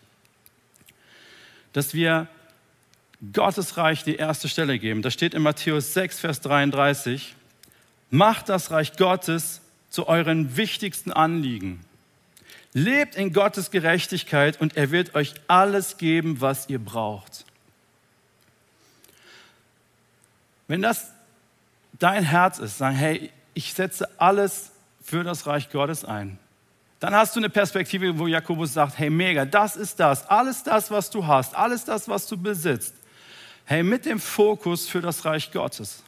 dass 1.72 1.94
wir 1.94 2.28
Gottes 3.32 3.78
Reich 3.78 4.04
die 4.04 4.16
erste 4.16 4.48
Stelle 4.48 4.78
geben. 4.78 5.00
Da 5.00 5.10
steht 5.10 5.32
in 5.32 5.42
Matthäus 5.42 5.94
6, 5.94 6.20
Vers 6.20 6.40
33, 6.42 7.34
macht 8.10 8.50
das 8.50 8.70
Reich 8.70 8.96
Gottes 8.96 9.62
zu 9.88 10.06
euren 10.08 10.56
wichtigsten 10.58 11.10
Anliegen. 11.12 11.85
Lebt 12.72 13.16
in 13.16 13.32
Gottes 13.32 13.70
Gerechtigkeit 13.70 14.60
und 14.60 14.76
er 14.76 14.90
wird 14.90 15.14
euch 15.14 15.34
alles 15.48 15.96
geben, 15.96 16.40
was 16.40 16.68
ihr 16.68 16.78
braucht. 16.78 17.44
Wenn 20.68 20.82
das 20.82 21.10
dein 21.98 22.24
Herz 22.24 22.58
ist, 22.58 22.78
sagen, 22.78 22.96
hey, 22.96 23.30
ich 23.54 23.72
setze 23.72 24.08
alles 24.20 24.72
für 25.02 25.24
das 25.24 25.46
Reich 25.46 25.70
Gottes 25.70 26.04
ein, 26.04 26.38
dann 27.00 27.14
hast 27.14 27.36
du 27.36 27.40
eine 27.40 27.50
Perspektive, 27.50 28.18
wo 28.18 28.26
Jakobus 28.26 28.72
sagt, 28.72 28.98
hey, 28.98 29.10
mega, 29.10 29.44
das 29.44 29.76
ist 29.76 30.00
das, 30.00 30.26
alles 30.28 30.62
das, 30.62 30.90
was 30.90 31.10
du 31.10 31.26
hast, 31.26 31.54
alles 31.54 31.84
das, 31.84 32.08
was 32.08 32.26
du 32.26 32.36
besitzt. 32.36 32.94
Hey, 33.64 33.82
mit 33.82 34.06
dem 34.06 34.20
Fokus 34.20 34.88
für 34.88 35.00
das 35.00 35.24
Reich 35.24 35.50
Gottes. 35.52 36.02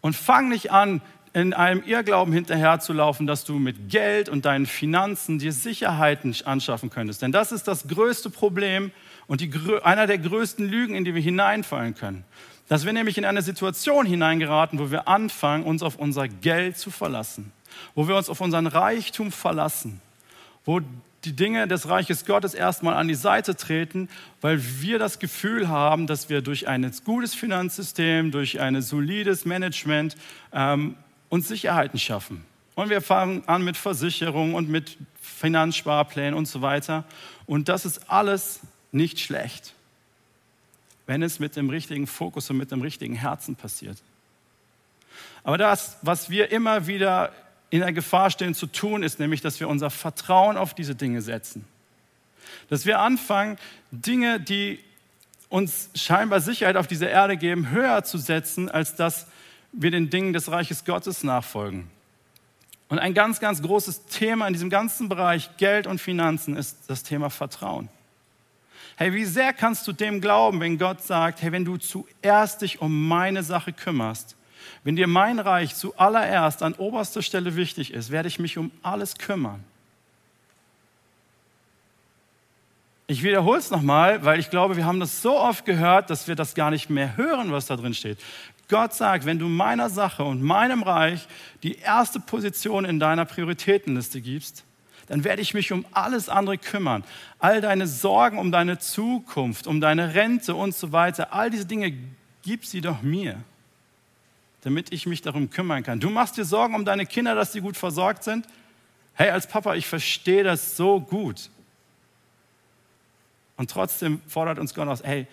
Und 0.00 0.14
fang 0.14 0.48
nicht 0.48 0.70
an, 0.70 1.00
in 1.36 1.52
einem 1.52 1.82
Irrglauben 1.84 2.32
hinterherzulaufen, 2.32 3.26
dass 3.26 3.44
du 3.44 3.58
mit 3.58 3.90
Geld 3.90 4.30
und 4.30 4.46
deinen 4.46 4.64
Finanzen 4.64 5.38
dir 5.38 5.52
Sicherheiten 5.52 6.34
anschaffen 6.46 6.88
könntest. 6.88 7.20
Denn 7.20 7.30
das 7.30 7.52
ist 7.52 7.68
das 7.68 7.88
größte 7.88 8.30
Problem 8.30 8.90
und 9.26 9.42
die, 9.42 9.52
einer 9.82 10.06
der 10.06 10.16
größten 10.16 10.66
Lügen, 10.66 10.94
in 10.94 11.04
die 11.04 11.14
wir 11.14 11.20
hineinfallen 11.20 11.94
können. 11.94 12.24
Dass 12.68 12.86
wir 12.86 12.94
nämlich 12.94 13.18
in 13.18 13.26
eine 13.26 13.42
Situation 13.42 14.06
hineingeraten, 14.06 14.78
wo 14.78 14.90
wir 14.90 15.08
anfangen, 15.08 15.64
uns 15.64 15.82
auf 15.82 15.96
unser 15.96 16.26
Geld 16.26 16.78
zu 16.78 16.90
verlassen, 16.90 17.52
wo 17.94 18.08
wir 18.08 18.16
uns 18.16 18.30
auf 18.30 18.40
unseren 18.40 18.66
Reichtum 18.66 19.30
verlassen, 19.30 20.00
wo 20.64 20.80
die 21.26 21.36
Dinge 21.36 21.68
des 21.68 21.86
Reiches 21.86 22.24
Gottes 22.24 22.54
erstmal 22.54 22.94
an 22.94 23.08
die 23.08 23.14
Seite 23.14 23.56
treten, 23.56 24.08
weil 24.40 24.58
wir 24.80 24.98
das 24.98 25.18
Gefühl 25.18 25.68
haben, 25.68 26.06
dass 26.06 26.30
wir 26.30 26.40
durch 26.40 26.66
ein 26.66 26.90
gutes 27.04 27.34
Finanzsystem, 27.34 28.30
durch 28.30 28.58
ein 28.58 28.80
solides 28.80 29.44
Management 29.44 30.16
ähm, 30.54 30.96
uns 31.28 31.48
Sicherheiten 31.48 31.98
schaffen. 31.98 32.44
Und 32.74 32.90
wir 32.90 33.00
fangen 33.00 33.42
an 33.46 33.64
mit 33.64 33.76
Versicherungen 33.76 34.54
und 34.54 34.68
mit 34.68 34.98
Finanzsparplänen 35.20 36.34
und 36.34 36.46
so 36.46 36.62
weiter. 36.62 37.04
Und 37.46 37.68
das 37.68 37.84
ist 37.84 38.10
alles 38.10 38.60
nicht 38.92 39.18
schlecht, 39.18 39.74
wenn 41.06 41.22
es 41.22 41.38
mit 41.38 41.56
dem 41.56 41.70
richtigen 41.70 42.06
Fokus 42.06 42.50
und 42.50 42.58
mit 42.58 42.70
dem 42.70 42.82
richtigen 42.82 43.14
Herzen 43.14 43.56
passiert. 43.56 43.98
Aber 45.42 45.58
das, 45.58 45.96
was 46.02 46.28
wir 46.28 46.50
immer 46.50 46.86
wieder 46.86 47.32
in 47.70 47.80
der 47.80 47.92
Gefahr 47.92 48.30
stehen 48.30 48.54
zu 48.54 48.66
tun, 48.66 49.02
ist 49.02 49.18
nämlich, 49.18 49.40
dass 49.40 49.60
wir 49.60 49.68
unser 49.68 49.90
Vertrauen 49.90 50.56
auf 50.56 50.74
diese 50.74 50.94
Dinge 50.94 51.22
setzen. 51.22 51.64
Dass 52.68 52.84
wir 52.84 53.00
anfangen, 53.00 53.58
Dinge, 53.90 54.40
die 54.40 54.80
uns 55.48 55.90
scheinbar 55.94 56.40
Sicherheit 56.40 56.76
auf 56.76 56.86
dieser 56.86 57.08
Erde 57.08 57.36
geben, 57.36 57.70
höher 57.70 58.02
zu 58.04 58.18
setzen, 58.18 58.68
als 58.68 58.96
das, 58.96 59.26
wir 59.76 59.90
den 59.90 60.10
Dingen 60.10 60.32
des 60.32 60.50
Reiches 60.50 60.84
Gottes 60.84 61.22
nachfolgen. 61.22 61.90
Und 62.88 62.98
ein 62.98 63.14
ganz, 63.14 63.40
ganz 63.40 63.62
großes 63.62 64.06
Thema 64.06 64.46
in 64.46 64.52
diesem 64.52 64.70
ganzen 64.70 65.08
Bereich 65.08 65.56
Geld 65.56 65.86
und 65.86 66.00
Finanzen 66.00 66.56
ist 66.56 66.88
das 66.88 67.02
Thema 67.02 67.30
Vertrauen. 67.30 67.88
Hey, 68.96 69.12
wie 69.12 69.24
sehr 69.24 69.52
kannst 69.52 69.86
du 69.86 69.92
dem 69.92 70.20
glauben, 70.20 70.60
wenn 70.60 70.78
Gott 70.78 71.02
sagt, 71.02 71.42
hey, 71.42 71.52
wenn 71.52 71.64
du 71.64 71.76
zuerst 71.76 72.62
dich 72.62 72.80
um 72.80 73.08
meine 73.08 73.42
Sache 73.42 73.72
kümmerst, 73.72 74.36
wenn 74.84 74.96
dir 74.96 75.06
mein 75.06 75.38
Reich 75.38 75.74
zuallererst 75.74 76.62
an 76.62 76.74
oberster 76.74 77.22
Stelle 77.22 77.56
wichtig 77.56 77.92
ist, 77.92 78.10
werde 78.10 78.28
ich 78.28 78.38
mich 78.38 78.56
um 78.56 78.70
alles 78.82 79.16
kümmern. 79.16 79.62
Ich 83.08 83.22
wiederhole 83.22 83.58
es 83.58 83.70
nochmal, 83.70 84.24
weil 84.24 84.40
ich 84.40 84.50
glaube, 84.50 84.76
wir 84.76 84.84
haben 84.84 84.98
das 84.98 85.22
so 85.22 85.38
oft 85.38 85.64
gehört, 85.64 86.10
dass 86.10 86.26
wir 86.26 86.34
das 86.34 86.54
gar 86.54 86.72
nicht 86.72 86.90
mehr 86.90 87.16
hören, 87.16 87.52
was 87.52 87.66
da 87.66 87.76
drin 87.76 87.94
steht. 87.94 88.18
Gott 88.68 88.94
sagt, 88.94 89.26
wenn 89.26 89.38
du 89.38 89.46
meiner 89.46 89.90
Sache 89.90 90.24
und 90.24 90.42
meinem 90.42 90.82
Reich 90.82 91.28
die 91.62 91.78
erste 91.78 92.18
Position 92.18 92.84
in 92.84 92.98
deiner 92.98 93.24
Prioritätenliste 93.24 94.20
gibst, 94.20 94.64
dann 95.06 95.22
werde 95.22 95.40
ich 95.40 95.54
mich 95.54 95.70
um 95.70 95.86
alles 95.92 96.28
andere 96.28 96.58
kümmern. 96.58 97.04
All 97.38 97.60
deine 97.60 97.86
Sorgen 97.86 98.40
um 98.40 98.50
deine 98.50 98.80
Zukunft, 98.80 99.68
um 99.68 99.80
deine 99.80 100.14
Rente 100.14 100.56
und 100.56 100.74
so 100.74 100.90
weiter, 100.90 101.32
all 101.32 101.48
diese 101.48 101.66
Dinge, 101.66 101.92
gib 102.42 102.64
sie 102.64 102.80
doch 102.80 103.02
mir, 103.02 103.36
damit 104.62 104.92
ich 104.92 105.06
mich 105.06 105.22
darum 105.22 105.48
kümmern 105.48 105.84
kann. 105.84 106.00
Du 106.00 106.10
machst 106.10 106.36
dir 106.36 106.44
Sorgen 106.44 106.74
um 106.74 106.84
deine 106.84 107.06
Kinder, 107.06 107.36
dass 107.36 107.52
sie 107.52 107.60
gut 107.60 107.76
versorgt 107.76 108.24
sind? 108.24 108.48
Hey, 109.14 109.30
als 109.30 109.46
Papa, 109.46 109.76
ich 109.76 109.86
verstehe 109.86 110.42
das 110.42 110.76
so 110.76 111.00
gut. 111.00 111.50
Und 113.56 113.70
trotzdem 113.70 114.20
fordert 114.26 114.58
uns 114.58 114.74
Gott 114.74 114.88
aus, 114.88 115.02
hey, 115.02 115.26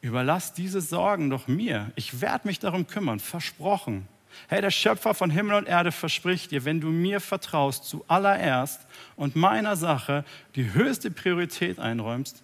überlass 0.00 0.52
diese 0.52 0.80
Sorgen 0.80 1.30
doch 1.30 1.46
mir. 1.46 1.92
Ich 1.94 2.20
werde 2.20 2.48
mich 2.48 2.58
darum 2.58 2.86
kümmern, 2.86 3.20
versprochen. 3.20 4.08
Hey, 4.48 4.60
der 4.60 4.70
Schöpfer 4.70 5.14
von 5.14 5.30
Himmel 5.30 5.54
und 5.54 5.68
Erde 5.68 5.92
verspricht 5.92 6.50
dir, 6.50 6.64
wenn 6.64 6.80
du 6.80 6.88
mir 6.88 7.20
vertraust 7.20 7.84
zuallererst 7.84 8.80
und 9.14 9.36
meiner 9.36 9.76
Sache 9.76 10.24
die 10.56 10.72
höchste 10.72 11.10
Priorität 11.10 11.78
einräumst, 11.78 12.42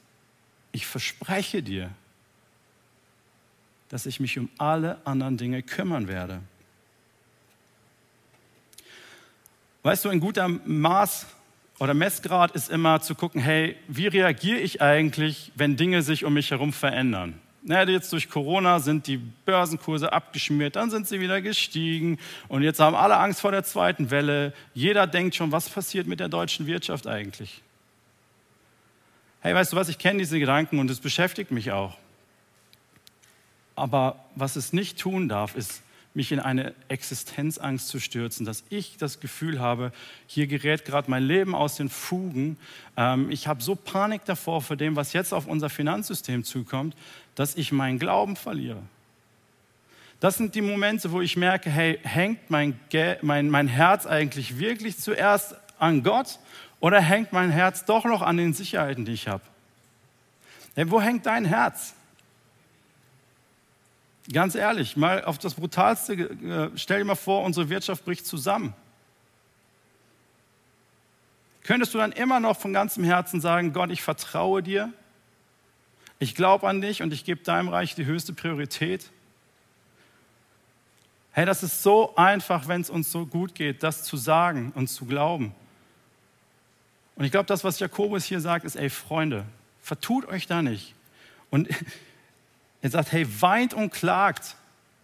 ich 0.73 0.87
verspreche 0.87 1.63
dir, 1.63 1.91
dass 3.89 4.07
ich 4.07 4.21
mich 4.21 4.39
um 4.39 4.51
alle 4.59 5.05
anderen 5.07 5.39
Dinge 5.39 5.63
kümmern 5.63 6.09
werde. 6.09 6.41
Weißt 9.83 10.05
du, 10.05 10.11
ein 10.11 10.21
guter 10.21 10.49
Maß 10.49 11.27
oder 11.79 11.95
Messgrad 11.95 12.53
ist 12.53 12.71
immer 12.71 13.01
zu 13.01 13.15
gucken, 13.15 13.41
hey, 13.41 13.77
wie 13.87 14.09
reagiere 14.09 14.59
ich 14.59 14.83
eigentlich, 14.83 15.53
wenn 15.55 15.77
Dinge 15.77 16.03
sich 16.03 16.25
um 16.25 16.35
mich 16.35 16.51
herum 16.51 16.73
verändern? 16.73 17.41
Na, 17.63 17.85
jetzt 17.85 18.13
durch 18.13 18.31
Corona 18.31 18.81
sind 18.81 19.07
die 19.07 19.17
Börsenkurse 19.17 20.13
abgeschmiert, 20.13 20.77
dann 20.77 20.91
sind 20.91 21.07
sie 21.07 21.21
wieder 21.21 21.41
gestiegen 21.41 22.19
und 22.49 22.63
jetzt 22.63 22.81
haben 22.81 22.97
alle 22.97 23.17
Angst 23.17 23.41
vor 23.41 23.53
der 23.53 23.65
zweiten 23.65 24.11
Welle. 24.11 24.53
Jeder 24.75 25.07
denkt 25.07 25.35
schon, 25.35 25.53
was 25.53 25.69
passiert 25.69 26.07
mit 26.07 26.21
der 26.21 26.29
deutschen 26.29 26.67
Wirtschaft 26.67 27.07
eigentlich? 27.07 27.63
Hey, 29.41 29.55
weißt 29.55 29.73
du 29.73 29.77
was, 29.77 29.89
ich 29.89 29.99
kenne 29.99 30.19
diese 30.21 30.39
Gedanken 30.39 30.79
und 30.79 30.91
es 30.91 31.01
beschäftigt 31.01 31.51
mich 31.51 31.71
auch. 31.71 31.97
Aber 33.77 34.25
was 34.35 34.57
es 34.57 34.73
nicht 34.73 34.99
tun 34.99 35.29
darf, 35.29 35.55
ist 35.55 35.83
mich 36.19 36.33
in 36.33 36.41
eine 36.41 36.75
Existenzangst 36.89 37.87
zu 37.87 38.01
stürzen, 38.01 38.45
dass 38.45 38.65
ich 38.71 38.97
das 38.97 39.21
Gefühl 39.21 39.61
habe, 39.61 39.93
hier 40.27 40.49
gerät 40.49 40.85
gerade 40.85 41.09
mein 41.09 41.23
Leben 41.23 41.55
aus 41.55 41.77
den 41.77 41.89
Fugen. 41.89 42.59
Ähm, 42.97 43.31
ich 43.31 43.47
habe 43.47 43.63
so 43.63 43.77
Panik 43.77 44.25
davor 44.25 44.61
vor 44.61 44.75
dem, 44.75 44.97
was 44.97 45.13
jetzt 45.13 45.33
auf 45.33 45.47
unser 45.47 45.71
Finanzsystem 45.71 46.43
zukommt, 46.43 46.97
dass 47.37 47.55
ich 47.55 47.71
meinen 47.71 48.01
Glauben 48.01 48.35
verliere. 48.35 48.83
Das 50.19 50.37
sind 50.37 50.57
die 50.57 50.61
Momente, 50.61 51.13
wo 51.13 51.21
ich 51.21 51.37
merke, 51.37 51.71
hey, 51.71 52.01
hängt 52.03 52.51
mein, 52.51 52.79
mein, 53.23 53.49
mein 53.49 53.69
Herz 53.69 54.05
eigentlich 54.05 54.59
wirklich 54.59 54.99
zuerst 54.99 55.55
an 55.79 56.03
Gott 56.03 56.41
oder 56.81 57.01
hängt 57.01 57.33
mein 57.33 57.51
Herz 57.51 57.85
doch 57.85 58.05
noch 58.05 58.23
an 58.23 58.39
den 58.39 58.55
Sicherheiten, 58.55 59.05
die 59.05 59.13
ich 59.13 59.29
habe? 59.29 59.45
Hey, 60.75 60.91
wo 60.91 61.01
hängt 61.01 61.27
dein 61.27 61.45
Herz? 61.45 61.95
Ganz 64.31 64.55
ehrlich, 64.55 64.97
mal 64.97 65.25
auf 65.25 65.39
das 65.39 65.55
Brutalste, 65.55 66.13
äh, 66.15 66.71
stell 66.77 66.99
dir 66.99 67.05
mal 67.05 67.15
vor, 67.15 67.45
unsere 67.45 67.71
Wirtschaft 67.71 68.05
bricht 68.05 68.27
zusammen. 68.27 68.75
Könntest 71.63 71.95
du 71.95 71.99
dann 71.99 72.13
immer 72.13 72.39
noch 72.39 72.59
von 72.59 72.73
ganzem 72.73 73.05
Herzen 73.05 73.41
sagen, 73.41 73.73
Gott, 73.73 73.91
ich 73.91 74.03
vertraue 74.03 74.63
dir, 74.63 74.93
ich 76.19 76.35
glaube 76.35 76.69
an 76.69 76.81
dich 76.81 77.03
und 77.03 77.13
ich 77.13 77.25
gebe 77.25 77.43
deinem 77.43 77.69
Reich 77.69 77.95
die 77.95 78.05
höchste 78.05 78.35
Priorität? 78.35 79.11
Hey, 81.33 81.47
das 81.47 81.63
ist 81.63 81.83
so 81.83 82.15
einfach, 82.17 82.69
wenn 82.69 82.81
es 82.81 82.91
uns 82.91 83.11
so 83.11 83.25
gut 83.25 83.55
geht, 83.55 83.83
das 83.83 84.03
zu 84.03 84.17
sagen 84.17 84.73
und 84.75 84.89
zu 84.89 85.07
glauben. 85.07 85.55
Und 87.17 87.25
ich 87.25 87.31
glaube, 87.31 87.47
das, 87.47 87.65
was 87.65 87.79
Jakobus 87.79 88.25
hier 88.25 88.41
sagt, 88.41 88.65
ist, 88.65 88.77
ey 88.77 88.91
Freunde, 88.91 89.45
vertut 89.81 90.27
euch 90.27 90.47
da 90.47 90.63
nicht. 90.63 90.95
Und 91.51 91.69
er 92.83 92.91
sagt, 92.91 93.13
hey, 93.13 93.27
weint 93.41 93.75
und 93.75 93.93
klagt. 93.93 94.57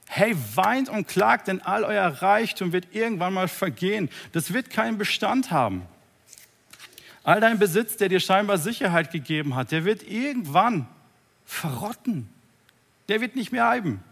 Hey, 0.07 0.37
weint 0.55 0.89
und 0.89 1.09
klagt, 1.09 1.49
denn 1.49 1.63
all 1.63 1.83
euer 1.85 2.07
Reichtum 2.07 2.73
wird 2.73 2.95
irgendwann 2.95 3.35
mal 3.35 3.49
vergehen. 3.49 4.11
Das 4.33 4.53
wird 4.53 4.71
keinen 4.71 4.99
Bestand 4.99 5.51
haben. 5.51 5.83
All 7.25 7.41
dein 7.41 7.59
Besitz, 7.59 7.97
der 7.97 8.09
dir 8.09 8.21
scheinbar 8.21 8.59
Sicherheit 8.59 9.11
gegeben 9.11 9.55
hat, 9.55 9.73
der 9.73 9.85
wird 9.85 10.03
irgendwann 10.03 10.87
verrotten. 11.47 12.29
Der 13.09 13.21
wird 13.21 13.35
nicht 13.35 13.51
mehr 13.51 13.65
bleiben. 13.65 14.03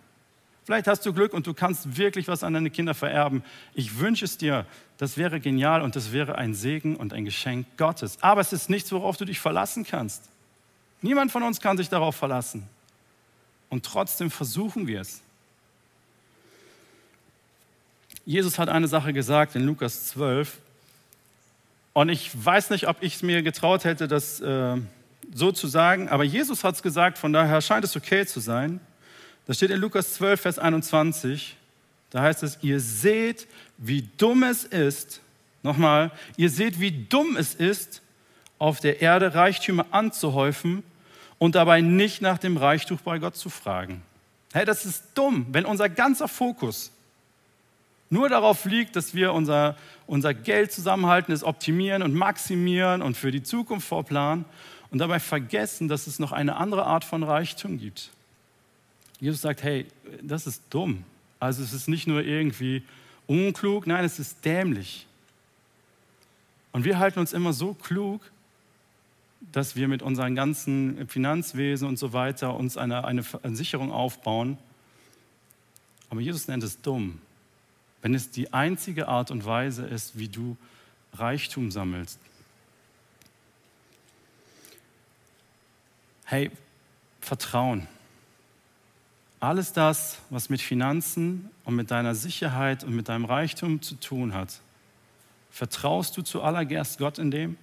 Vielleicht 0.65 0.87
hast 0.87 1.05
du 1.05 1.13
Glück 1.13 1.35
und 1.35 1.47
du 1.47 1.55
kannst 1.55 1.97
wirklich 1.97 2.29
was 2.29 2.45
an 2.45 2.55
deine 2.55 2.71
Kinder 2.71 2.95
vererben. 2.95 3.43
Ich 3.75 3.99
wünsche 3.99 4.25
es 4.25 4.39
dir. 4.39 4.65
Das 4.97 5.17
wäre 5.17 5.41
genial 5.41 5.83
und 5.83 5.97
das 5.97 6.13
wäre 6.13 6.37
ein 6.37 6.55
Segen 6.55 6.97
und 6.97 7.13
ein 7.13 7.25
Geschenk 7.25 7.67
Gottes. 7.77 8.19
Aber 8.23 8.41
es 8.41 8.53
ist 8.53 8.71
nichts, 8.71 8.93
worauf 8.93 9.17
du 9.17 9.25
dich 9.25 9.41
verlassen 9.41 9.85
kannst. 9.85 10.29
Niemand 11.01 11.33
von 11.33 11.43
uns 11.43 11.61
kann 11.61 11.77
sich 11.77 11.89
darauf 11.89 12.15
verlassen. 12.15 12.69
Und 13.73 13.87
trotzdem 13.87 14.31
versuchen 14.31 14.87
wir 14.87 15.01
es. 15.01 15.23
Jesus 18.27 18.59
hat 18.59 18.69
eine 18.69 18.87
Sache 18.87 19.15
gesagt 19.15 19.57
in 19.57 19.65
Lukas 19.65 20.09
12. 20.09 20.59
Und 21.95 22.11
ich 22.11 22.31
weiß 22.35 22.69
nicht, 22.69 22.87
ob 22.87 23.03
ich 23.03 23.15
es 23.15 23.23
mir 23.23 23.41
getraut 23.41 23.85
hätte, 23.85 24.09
das 24.09 24.41
äh, 24.41 24.77
so 25.33 25.53
zu 25.53 25.69
sagen, 25.69 26.11
aber 26.11 26.23
Jesus 26.23 26.65
hat 26.65 26.75
es 26.75 26.83
gesagt, 26.83 27.17
von 27.17 27.33
daher 27.33 27.63
scheint 27.63 27.83
es 27.83 27.97
okay 27.97 28.27
zu 28.27 28.41
sein. 28.41 28.79
Das 29.47 29.57
steht 29.57 29.71
in 29.71 29.81
Lukas 29.81 30.13
12, 30.13 30.39
Vers 30.39 30.59
21. 30.59 31.57
Da 32.11 32.21
heißt 32.21 32.43
es, 32.43 32.59
ihr 32.61 32.79
seht, 32.79 33.47
wie 33.79 34.07
dumm 34.19 34.43
es 34.43 34.65
ist, 34.65 35.23
nochmal, 35.63 36.11
ihr 36.37 36.51
seht, 36.51 36.79
wie 36.79 37.07
dumm 37.09 37.39
es 37.39 37.55
ist, 37.55 38.03
auf 38.59 38.81
der 38.81 39.01
Erde 39.01 39.35
Reichtümer 39.35 39.87
anzuhäufen 39.93 40.83
und 41.43 41.57
dabei 41.57 41.81
nicht 41.81 42.23
nach 42.23 42.39
dem 42.39 42.57
Reichtum 42.57 43.01
bei 43.03 43.19
Gott 43.19 43.35
zu 43.35 43.51
fragen. 43.51 44.01
Hey, 44.53 44.65
das 44.65 44.87
ist 44.87 45.07
dumm, 45.15 45.45
wenn 45.51 45.65
unser 45.65 45.89
ganzer 45.89 46.29
Fokus 46.29 46.93
nur 48.11 48.29
darauf 48.29 48.65
liegt, 48.65 48.95
dass 48.95 49.13
wir 49.13 49.33
unser, 49.33 49.77
unser 50.07 50.35
Geld 50.35 50.71
zusammenhalten, 50.71 51.35
es 51.35 51.43
optimieren 51.43 52.05
und 52.05 52.15
maximieren 52.15 53.03
und 53.03 53.17
für 53.17 53.33
die 53.33 53.43
Zukunft 53.43 53.89
vorplanen 53.89 54.45
und 54.93 55.01
dabei 55.01 55.19
vergessen, 55.19 55.89
dass 55.89 56.07
es 56.07 56.21
noch 56.21 56.31
eine 56.31 56.59
andere 56.59 56.87
Art 56.87 57.05
von 57.05 57.25
Reichtum 57.25 57.77
gibt. 57.77 58.11
Jesus 59.19 59.41
sagt, 59.41 59.65
hey, 59.65 59.89
das 60.23 60.47
ist 60.47 60.63
dumm. 60.71 61.03
Also 61.41 61.65
es 61.65 61.73
ist 61.73 61.89
nicht 61.89 62.07
nur 62.07 62.23
irgendwie 62.23 62.85
unklug, 63.27 63.89
nein, 63.89 64.05
es 64.05 64.21
ist 64.21 64.45
dämlich. 64.45 65.09
Und 66.71 66.85
wir 66.85 67.01
halten 67.01 67.19
uns 67.19 67.33
immer 67.33 67.53
so 67.53 67.75
klug, 67.75 68.21
dass 69.51 69.75
wir 69.75 69.89
mit 69.89 70.03
unserem 70.03 70.35
ganzen 70.35 71.09
Finanzwesen 71.09 71.89
und 71.89 71.99
so 71.99 72.13
weiter 72.13 72.55
uns 72.55 72.77
eine, 72.77 73.05
eine, 73.05 73.25
Sicherung 73.57 73.91
aufbauen. 73.91 74.57
Aber 76.11 76.21
Jesus 76.21 76.47
nennt 76.47 76.63
es 76.63 76.81
dumm, 76.81 77.21
wenn 78.03 78.15
es 78.15 78.31
die 78.31 78.53
einzige 78.53 79.09
Art 79.09 79.31
und 79.31 79.45
Weise 79.45 79.85
ist, 79.85 80.19
wie 80.19 80.29
du 80.29 80.57
Reichtum 81.15 81.71
sammelst. 81.71 82.21
Hey, 86.25 86.51
Vertrauen. 87.21 87.87
Alles 89.39 89.73
das, 89.73 90.19
was 90.31 90.49
mit 90.49 90.61
Finanzen 90.61 91.51
und 91.65 91.75
mit 91.75 91.91
deiner 91.91 92.15
Sicherheit 92.15 92.85
und 92.85 92.95
mit 92.95 93.09
deinem 93.09 93.25
Reichtum 93.25 93.83
zu 93.83 93.97
tun 93.97 94.35
hat, 94.35 94.61
vertraust 95.51 96.17
du 96.17 96.23
zuallererst 96.23 96.99
Gott 96.99 97.19
in 97.19 97.31
dem? 97.31 97.57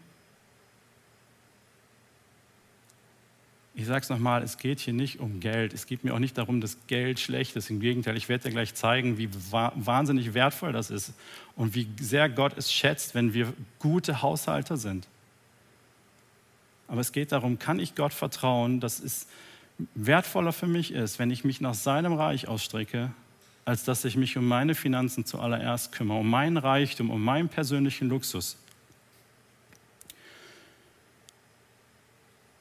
Ich 3.80 3.86
sage 3.86 4.02
es 4.02 4.10
nochmal, 4.10 4.44
es 4.44 4.58
geht 4.58 4.82
hier 4.82 4.92
nicht 4.92 5.22
um 5.22 5.40
Geld. 5.40 5.74
Es 5.74 5.86
geht 5.86 6.04
mir 6.04 6.14
auch 6.14 6.20
nicht 6.20 6.38
darum, 6.38 6.60
dass 6.60 6.76
Geld 6.88 7.18
schlecht 7.18 7.56
ist. 7.56 7.70
Im 7.70 7.80
Gegenteil, 7.80 8.18
ich 8.18 8.28
werde 8.28 8.44
dir 8.44 8.50
gleich 8.50 8.76
zeigen, 8.76 9.18
wie 9.18 9.30
wahnsinnig 9.52 10.34
wertvoll 10.34 10.74
das 10.74 10.90
ist 10.90 11.14
und 11.56 11.76
wie 11.76 11.88
sehr 11.98 12.28
Gott 12.28 12.58
es 12.58 12.74
schätzt, 12.74 13.16
wenn 13.16 13.34
wir 13.34 13.54
gute 13.80 14.22
Haushalter 14.22 14.76
sind. 14.76 15.08
Aber 16.90 17.00
es 17.00 17.14
geht 17.14 17.32
darum, 17.32 17.58
kann 17.58 17.80
ich 17.80 17.96
Gott 17.96 18.12
vertrauen, 18.12 18.82
dass 18.82 19.00
es 19.00 19.28
wertvoller 19.96 20.52
für 20.52 20.68
mich 20.68 20.92
ist, 20.92 21.18
wenn 21.18 21.32
ich 21.32 21.46
mich 21.46 21.62
nach 21.62 21.74
seinem 21.74 22.12
Reich 22.12 22.50
ausstrecke, 22.50 23.12
als 23.64 23.86
dass 23.86 24.04
ich 24.04 24.18
mich 24.18 24.36
um 24.36 24.46
meine 24.46 24.76
Finanzen 24.76 25.24
zuallererst 25.24 25.94
kümmere, 25.94 26.20
um 26.20 26.30
meinen 26.30 26.58
Reichtum, 26.58 27.10
um 27.10 27.24
meinen 27.24 27.48
persönlichen 27.48 28.10
Luxus. 28.10 28.58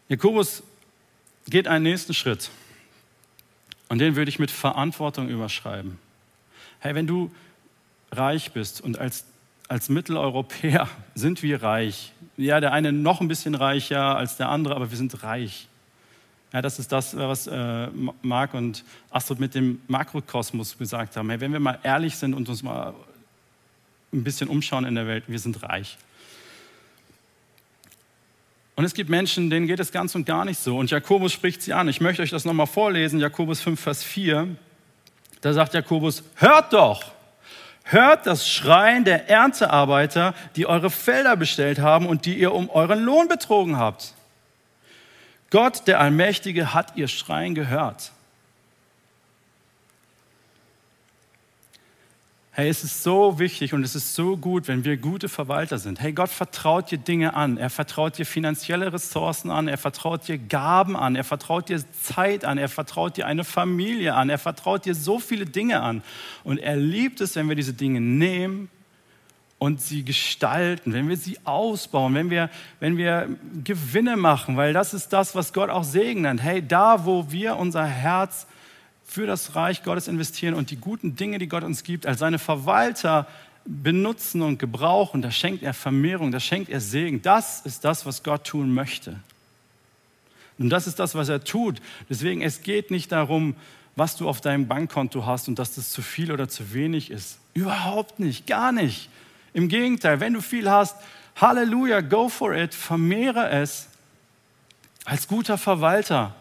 Jakobus 0.09 0.63
geht 1.51 1.69
einen 1.69 1.85
nächsten 1.85 2.15
Schritt 2.15 2.51
und 3.89 3.99
den 3.99 4.17
würde 4.17 4.29
ich 4.29 4.39
mit 4.39 4.51
Verantwortung 4.51 5.29
überschreiben. 5.29 5.99
Hey, 6.81 6.95
wenn 6.95 7.07
du 7.07 7.31
reich 8.13 8.53
bist 8.53 8.81
und 8.81 8.99
als, 8.99 9.25
als 9.69 9.89
Mitteleuropäer 9.89 10.89
sind 11.15 11.43
wir 11.43 11.63
reich, 11.63 12.13
ja, 12.37 12.61
der 12.61 12.73
eine 12.73 12.93
noch 12.93 13.21
ein 13.21 13.29
bisschen 13.29 13.55
reicher 13.55 14.17
als 14.17 14.37
der 14.37 14.49
andere, 14.49 14.77
aber 14.77 14.91
wir 14.91 14.97
sind 14.97 15.23
reich. 15.23 15.69
Ja, 16.53 16.63
das 16.63 16.79
ist 16.79 16.93
das, 16.93 17.15
was 17.15 17.47
äh, 17.47 17.89
Marc 18.23 18.55
und 18.55 18.85
Astrid 19.11 19.39
mit 19.39 19.55
dem 19.55 19.83
Makrokosmos 19.87 20.79
gesagt 20.79 21.17
haben. 21.17 21.29
Hey, 21.29 21.41
wenn 21.41 21.53
wir 21.53 21.61
mal 21.61 21.79
ehrlich 21.83 22.17
sind 22.17 22.33
und 22.33 22.49
uns 22.49 22.63
mal 22.63 22.95
ein 24.13 24.25
bisschen 24.25 24.49
umschauen 24.49 24.87
in 24.87 24.95
der 24.95 25.07
Welt, 25.07 25.25
wir 25.27 25.39
sind 25.39 25.63
reich. 25.63 25.99
Und 28.79 28.85
es 28.85 28.95
gibt 28.95 29.11
Menschen, 29.11 29.51
denen 29.51 29.67
geht 29.67 29.81
es 29.81 29.91
ganz 29.91 30.15
und 30.15 30.25
gar 30.25 30.45
nicht 30.45 30.61
so. 30.61 30.79
Und 30.79 30.93
Jakobus 30.93 31.33
spricht 31.33 31.63
sie 31.63 31.73
an. 31.73 31.89
Ich 31.89 32.01
möchte 32.01 32.23
euch 32.23 32.31
das 32.31 32.45
nochmal 32.45 32.69
vorlesen, 32.69 33.19
Jakobus 33.19 33.61
5, 33.61 33.81
Vers 33.81 34.05
4. 34.05 34.57
Da 35.41 35.53
sagt 35.53 35.75
Jakobus, 35.75 36.23
hört 36.37 36.73
doch, 36.73 37.03
hört 37.83 38.25
das 38.25 38.49
Schreien 38.49 39.05
der 39.05 39.29
Erntearbeiter, 39.29 40.33
die 40.55 40.67
eure 40.67 40.91
Felder 40.91 41.35
bestellt 41.35 41.81
haben 41.81 42.07
und 42.07 42.25
die 42.25 42.39
ihr 42.39 42.55
um 42.55 42.71
euren 42.71 43.01
Lohn 43.01 43.27
betrogen 43.27 43.79
habt. 43.79 44.15
Gott, 45.51 45.89
der 45.89 45.99
Allmächtige, 45.99 46.73
hat 46.73 46.97
ihr 46.97 47.09
Schreien 47.09 47.57
gehört. 47.57 48.13
Hey, 52.59 52.71
es 52.71 52.83
ist 52.83 53.05
so 53.05 53.39
wichtig 53.39 53.73
und 53.73 53.85
es 53.85 53.95
ist 53.95 54.17
so 54.17 54.37
gut, 54.37 54.67
wenn 54.67 54.85
wir 54.85 54.97
gute 54.97 55.29
Verwalter 55.29 55.79
sind. 55.79 56.01
Hey, 56.01 56.13
Gott 56.13 56.29
vertraut 56.29 56.91
dir 56.91 56.99
Dinge 56.99 57.35
an. 57.35 57.57
Er 57.57 57.71
vertraut 57.71 58.19
dir 58.19 58.27
finanzielle 58.27 58.93
Ressourcen 58.93 59.53
an. 59.53 59.69
Er 59.69 59.79
vertraut 59.79 60.27
dir 60.27 60.39
Gaben 60.39 60.97
an. 60.97 61.15
Er 61.15 61.23
vertraut 61.23 61.69
dir 61.69 61.81
Zeit 62.03 62.45
an. 62.45 62.59
Er 62.59 62.69
vertraut 62.69 63.17
dir 63.17 63.29
eine 63.29 63.45
Familie 63.45 64.15
an. 64.15 64.29
Er 64.29 64.39
vertraut 64.39 64.87
dir 64.87 64.97
so 64.97 65.21
viele 65.21 65.47
Dinge 65.47 65.83
an. 65.83 66.03
Und 66.43 66.59
er 66.59 66.75
liebt 66.75 67.21
es, 67.21 67.37
wenn 67.37 67.49
wir 67.49 67.55
diese 67.55 67.75
Dinge 67.75 68.01
nehmen 68.01 68.69
und 69.61 69.81
sie 69.81 70.05
gestalten, 70.05 70.93
wenn 70.93 71.09
wir 71.09 71.17
sie 71.17 71.39
ausbauen, 71.45 72.13
wenn 72.15 72.29
wir, 72.29 72.51
wenn 72.81 72.97
wir 72.97 73.29
Gewinne 73.63 74.17
machen, 74.17 74.57
weil 74.57 74.73
das 74.73 74.95
ist 74.95 75.13
das, 75.13 75.37
was 75.37 75.53
Gott 75.53 75.71
auch 75.71 75.85
segnet. 75.85 76.43
Hey, 76.43 76.61
da, 76.67 77.07
wo 77.07 77.31
wir 77.31 77.55
unser 77.55 77.87
Herz 77.87 78.49
für 79.09 79.27
das 79.27 79.57
Reich 79.57 79.83
Gottes 79.83 80.07
investieren 80.07 80.55
und 80.55 80.71
die 80.71 80.77
guten 80.77 81.17
Dinge, 81.17 81.39
die 81.39 81.49
Gott 81.49 81.65
uns 81.65 81.83
gibt, 81.83 82.07
als 82.07 82.21
seine 82.21 82.39
Verwalter 82.39 83.27
benutzen 83.65 84.43
und 84.43 84.59
gebrauchen, 84.59 85.23
da 85.23 85.31
schenkt 85.31 85.63
er 85.63 85.75
Vermehrung, 85.75 86.31
da 86.31 86.39
schenkt 86.39 86.71
er 86.71 86.81
Segen. 86.81 87.23
Das 87.23 87.63
ist 87.63 87.85
das, 87.85 88.05
was 88.07 88.23
Gott 88.23 88.45
tun 88.45 88.73
möchte. 88.73 89.19
Und 90.59 90.69
das 90.71 90.87
ist 90.87 90.99
das, 90.99 91.15
was 91.15 91.29
er 91.31 91.43
tut. 91.43 91.81
Deswegen, 92.11 92.43
es 92.43 92.63
geht 92.63 92.91
nicht 92.91 93.11
darum, 93.11 93.57
was 93.97 94.17
du 94.17 94.29
auf 94.29 94.41
deinem 94.41 94.69
Bankkonto 94.69 95.25
hast 95.25 95.49
und 95.49 95.59
dass 95.59 95.75
das 95.75 95.91
zu 95.91 96.03
viel 96.03 96.31
oder 96.31 96.49
zu 96.49 96.75
wenig 96.75 97.11
ist. 97.11 97.39
Überhaupt 97.55 98.21
nicht, 98.21 98.47
gar 98.47 98.73
nicht. 98.73 99.09
Im 99.55 99.69
Gegenteil, 99.69 100.21
wenn 100.21 100.35
du 100.35 100.43
viel 100.43 100.71
hast, 100.71 100.97
Halleluja, 101.37 102.03
go 102.03 102.29
for 102.29 102.55
it, 102.55 102.75
vermehre 102.75 103.49
es 103.49 103.89
als 105.05 105.27
guter 105.29 105.57
Verwalter, 105.57 106.35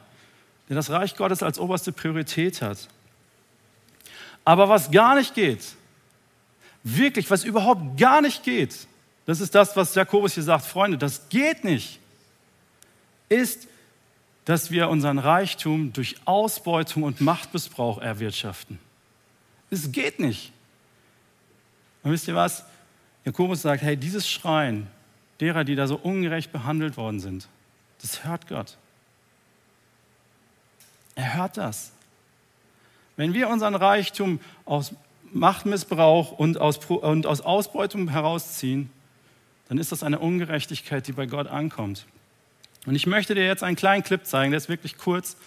der 0.68 0.76
das 0.76 0.90
Reich 0.90 1.16
Gottes 1.16 1.44
als 1.44 1.60
oberste 1.60 1.92
Priorität 1.92 2.62
hat. 2.62 2.88
Aber 4.44 4.70
was 4.70 4.92
gar 4.92 5.16
nicht 5.16 5.34
geht, 5.34 5.76
wirklich, 6.84 7.30
was 7.30 7.44
überhaupt 7.44 7.98
gar 7.98 8.22
nicht 8.22 8.44
geht, 8.44 8.88
das 9.26 9.42
ist 9.42 9.54
das, 9.56 9.76
was 9.76 9.94
Jakobus 9.96 10.34
hier 10.34 10.44
sagt, 10.44 10.66
Freunde, 10.66 10.98
das 10.98 11.28
geht 11.30 11.64
nicht, 11.64 12.00
ist, 13.30 13.68
dass 14.46 14.72
wir 14.72 14.88
unseren 14.88 15.20
Reichtum 15.20 15.92
durch 15.92 16.16
Ausbeutung 16.24 17.04
und 17.04 17.20
Machtmissbrauch 17.20 17.98
erwirtschaften. 17.98 18.80
Es 19.70 19.92
geht 19.92 20.20
nicht. 20.20 20.54
Und 22.04 22.12
wisst 22.12 22.30
ihr 22.30 22.36
was? 22.36 22.64
Jakobus 23.26 23.62
sagt, 23.62 23.82
hey, 23.82 23.98
dieses 23.98 24.30
Schreien 24.30 24.88
derer, 25.42 25.66
die 25.66 25.76
da 25.76 25.88
so 25.88 25.98
ungerecht 25.98 26.54
behandelt 26.54 26.96
worden 26.96 27.20
sind, 27.20 27.50
das 28.02 28.24
hört 28.24 28.48
Gott. 28.48 28.78
Er 31.18 31.34
hört 31.34 31.58
das. 31.58 31.92
Wenn 33.16 33.34
wir 33.34 33.50
unseren 33.50 33.74
Reichtum 33.74 34.40
aus 34.66 34.94
Machtmissbrauch 35.34 36.32
und 36.32 36.62
aus, 36.62 36.78
und 36.86 37.26
aus 37.26 37.42
Ausbeutung 37.42 38.10
herausziehen, 38.10 38.92
dann 39.68 39.80
ist 39.80 39.92
das 39.92 40.04
eine 40.04 40.20
Ungerechtigkeit, 40.20 41.08
die 41.08 41.14
bei 41.14 41.26
Gott 41.26 41.48
ankommt. 41.48 42.06
Und 42.86 42.94
ich 42.94 43.08
möchte 43.08 43.34
dir 43.34 43.46
jetzt 43.46 43.64
einen 43.64 43.76
kleinen 43.76 44.04
Clip 44.04 44.24
zeigen, 44.26 44.52
der 44.52 44.60
ist 44.60 44.70
wirklich 44.70 44.98
kurz, 44.98 45.38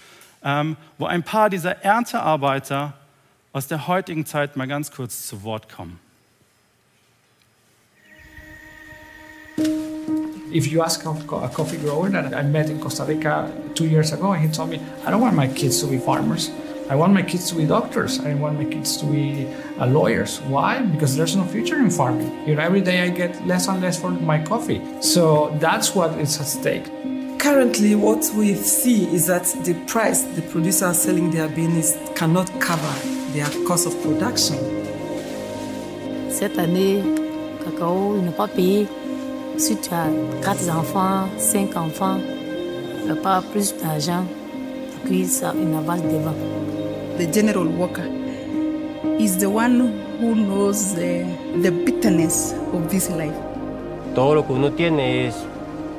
ähm, 0.42 0.76
wo 0.98 1.06
ein 1.06 1.22
paar 1.22 1.48
dieser 1.48 1.84
Erntearbeiter 1.84 2.94
aus 3.52 3.68
der 3.68 3.86
heutigen 3.86 4.26
Zeit 4.26 4.56
mal 4.56 4.66
ganz 4.66 4.90
kurz 4.90 5.28
zu 5.28 5.44
Wort 5.44 5.68
kommen. 5.68 6.00
If 10.52 10.72
you 10.72 10.82
ask 10.82 11.04
a 11.04 11.14
coffee 11.54 11.76
grower 11.76 12.08
that 12.08 12.34
I 12.34 12.42
met 12.42 12.70
in 12.70 12.80
Costa 12.80 13.04
Rica 13.04 13.52
two 13.76 13.86
years 13.86 14.12
ago, 14.12 14.32
he 14.32 14.48
told 14.48 14.70
me, 14.70 14.80
I 15.04 15.10
don't 15.12 15.20
want 15.20 15.36
my 15.36 15.46
kids 15.46 15.80
to 15.80 15.86
be 15.86 15.98
farmers. 15.98 16.50
I 16.88 16.96
want 16.96 17.12
my 17.12 17.22
kids 17.22 17.48
to 17.50 17.54
be 17.54 17.66
doctors. 17.66 18.18
I 18.18 18.34
want 18.34 18.58
my 18.58 18.64
kids 18.64 18.96
to 18.96 19.06
be 19.06 19.46
uh, 19.78 19.86
lawyers. 19.86 20.40
Why? 20.40 20.82
Because 20.82 21.16
there's 21.16 21.36
no 21.36 21.44
future 21.44 21.76
in 21.76 21.88
farming. 21.88 22.48
You 22.48 22.56
know, 22.56 22.62
every 22.62 22.80
day 22.80 23.00
I 23.02 23.10
get 23.10 23.46
less 23.46 23.68
and 23.68 23.80
less 23.80 24.00
for 24.00 24.10
my 24.10 24.42
coffee. 24.42 24.82
So 25.00 25.56
that's 25.60 25.94
what 25.94 26.18
is 26.18 26.40
at 26.40 26.46
stake. 26.46 26.86
Currently, 27.38 27.94
what 27.94 28.28
we 28.34 28.56
see 28.56 29.06
is 29.14 29.28
that 29.28 29.44
the 29.64 29.74
price 29.86 30.22
the 30.34 30.42
producers 30.42 30.82
are 30.82 30.94
selling 30.94 31.30
their 31.30 31.48
beans 31.48 31.96
cannot 32.16 32.50
cover 32.60 32.92
their 33.34 33.46
cost 33.68 33.86
of 33.86 33.94
production. 34.02 34.58
Cette 36.28 36.58
année, 36.58 37.04
cacao, 37.64 38.16
il 38.16 38.24
n'a 38.24 38.32
pas 38.32 38.48
payé. 38.48 38.88
Si 39.60 39.76
tu 39.76 39.92
as 39.92 40.08
4 40.42 40.70
enfants, 40.70 41.28
5 41.36 41.76
enfants, 41.76 42.18
tu 43.06 43.14
pas 43.16 43.42
plus 43.52 43.74
d'argent, 43.76 44.24
puis 45.04 45.26
ça, 45.26 45.52
une 45.52 45.74
avance 45.74 46.00
devant. 46.00 46.34
The 47.18 47.30
general 47.30 47.66
worker 47.66 48.08
is 49.18 49.36
the 49.36 49.50
one 49.50 49.92
who 50.18 50.34
knows 50.34 50.94
the, 50.94 51.26
the 51.60 51.70
bitterness 51.70 52.54
of 52.72 52.88
this 52.88 53.10
life. 53.10 53.36
Todo 54.14 54.36
lo 54.36 54.46
que 54.46 54.54
uno 54.54 54.70
tiene 54.72 55.26
es 55.26 55.34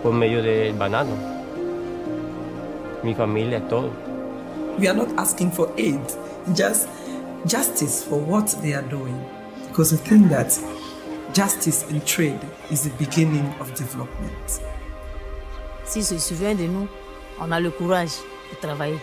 por 0.01 0.11
medio 0.11 0.41
del 0.41 0.73
banano. 0.73 1.13
mi 3.03 3.13
familia, 3.13 3.59
todo. 3.69 3.91
We 4.79 4.87
are 4.87 4.97
not 4.97 5.09
asking 5.19 5.51
for 5.51 5.69
aid, 5.77 6.01
just 6.55 6.87
justice 7.45 8.03
for 8.03 8.19
what 8.19 8.47
they 8.63 8.73
are 8.73 8.87
doing. 8.89 9.23
Because 9.67 9.91
we 9.91 9.99
think 9.99 10.29
that 10.29 10.51
justice 11.33 11.85
in 11.89 12.01
trade 12.01 12.39
is 12.69 12.83
the 12.83 12.89
beginning 12.97 13.45
of 13.59 13.73
development. 13.75 14.61
Si 15.85 16.03
se 16.03 16.17
souvient 16.17 16.55
de 16.55 16.67
nous, 16.67 16.87
on 17.39 17.51
a 17.51 17.59
le 17.59 17.71
courage 17.71 18.17
de 18.49 18.55
travailler. 18.61 18.99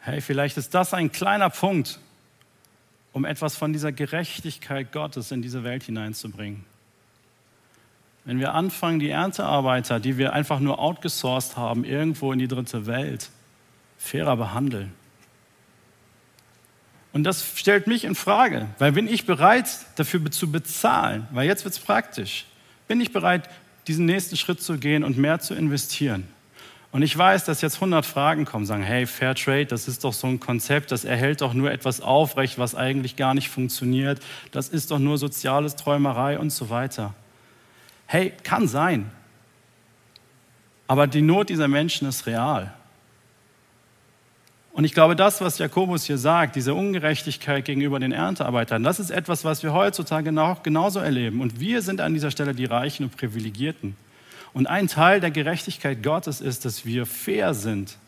Hey, 0.00 0.20
vielleicht 0.20 0.58
ist 0.58 0.74
das 0.74 0.92
ein 0.92 1.10
kleiner 1.10 1.50
Punkt, 1.50 1.98
um 3.12 3.24
etwas 3.24 3.56
von 3.56 3.72
dieser 3.72 3.90
Gerechtigkeit 3.90 4.92
Gottes 4.92 5.30
in 5.30 5.40
diese 5.40 5.64
Welt 5.64 5.84
hineinzubringen. 5.84 6.64
Wenn 8.24 8.38
wir 8.38 8.54
anfangen, 8.54 8.98
die 8.98 9.10
Erntearbeiter, 9.10 10.00
die 10.00 10.16
wir 10.16 10.32
einfach 10.32 10.60
nur 10.60 10.78
outgesourced 10.78 11.56
haben, 11.56 11.84
irgendwo 11.84 12.32
in 12.32 12.38
die 12.38 12.48
dritte 12.48 12.86
Welt, 12.86 13.30
fairer 13.98 14.36
behandeln. 14.36 14.92
Und 17.12 17.24
das 17.24 17.46
stellt 17.56 17.86
mich 17.86 18.04
in 18.04 18.14
Frage, 18.14 18.66
weil 18.78 18.92
bin 18.92 19.06
ich 19.06 19.24
bereit, 19.24 19.68
dafür 19.96 20.30
zu 20.30 20.50
bezahlen? 20.50 21.28
Weil 21.30 21.46
jetzt 21.46 21.64
wird 21.64 21.74
es 21.74 21.80
praktisch. 21.80 22.46
Bin 22.88 23.00
ich 23.00 23.12
bereit, 23.12 23.48
diesen 23.86 24.06
nächsten 24.06 24.36
Schritt 24.36 24.60
zu 24.60 24.78
gehen 24.78 25.04
und 25.04 25.16
mehr 25.16 25.38
zu 25.38 25.54
investieren? 25.54 26.26
Und 26.90 27.02
ich 27.02 27.16
weiß, 27.16 27.44
dass 27.44 27.60
jetzt 27.60 27.76
100 27.76 28.06
Fragen 28.06 28.44
kommen, 28.44 28.66
sagen, 28.66 28.82
hey, 28.82 29.06
Fair 29.06 29.34
Trade, 29.34 29.66
das 29.66 29.88
ist 29.88 30.04
doch 30.04 30.12
so 30.12 30.28
ein 30.28 30.40
Konzept, 30.40 30.92
das 30.92 31.04
erhält 31.04 31.40
doch 31.40 31.52
nur 31.52 31.70
etwas 31.70 32.00
aufrecht, 32.00 32.58
was 32.58 32.74
eigentlich 32.74 33.16
gar 33.16 33.34
nicht 33.34 33.48
funktioniert. 33.48 34.20
Das 34.52 34.68
ist 34.68 34.90
doch 34.90 34.98
nur 34.98 35.18
soziales 35.18 35.76
Träumerei 35.76 36.38
und 36.38 36.50
so 36.50 36.70
weiter. 36.70 37.14
Hey, 38.14 38.32
kann 38.44 38.68
sein. 38.68 39.10
Aber 40.86 41.08
die 41.08 41.20
Not 41.20 41.48
dieser 41.48 41.66
Menschen 41.66 42.06
ist 42.06 42.26
real. 42.26 42.72
Und 44.72 44.84
ich 44.84 44.94
glaube, 44.94 45.16
das, 45.16 45.40
was 45.40 45.58
Jakobus 45.58 46.04
hier 46.04 46.16
sagt, 46.16 46.54
diese 46.54 46.74
Ungerechtigkeit 46.74 47.64
gegenüber 47.64 47.98
den 47.98 48.12
Erntearbeitern, 48.12 48.84
das 48.84 49.00
ist 49.00 49.10
etwas, 49.10 49.44
was 49.44 49.64
wir 49.64 49.72
heutzutage 49.72 50.32
genauso 50.62 51.00
erleben. 51.00 51.40
Und 51.40 51.58
wir 51.58 51.82
sind 51.82 52.00
an 52.00 52.14
dieser 52.14 52.30
Stelle 52.30 52.54
die 52.54 52.66
Reichen 52.66 53.02
und 53.02 53.16
Privilegierten. 53.16 53.96
Und 54.52 54.68
ein 54.68 54.86
Teil 54.86 55.18
der 55.18 55.32
Gerechtigkeit 55.32 56.00
Gottes 56.00 56.40
ist, 56.40 56.64
dass 56.64 56.86
wir 56.86 57.06
fair 57.06 57.52
sind. 57.52 57.98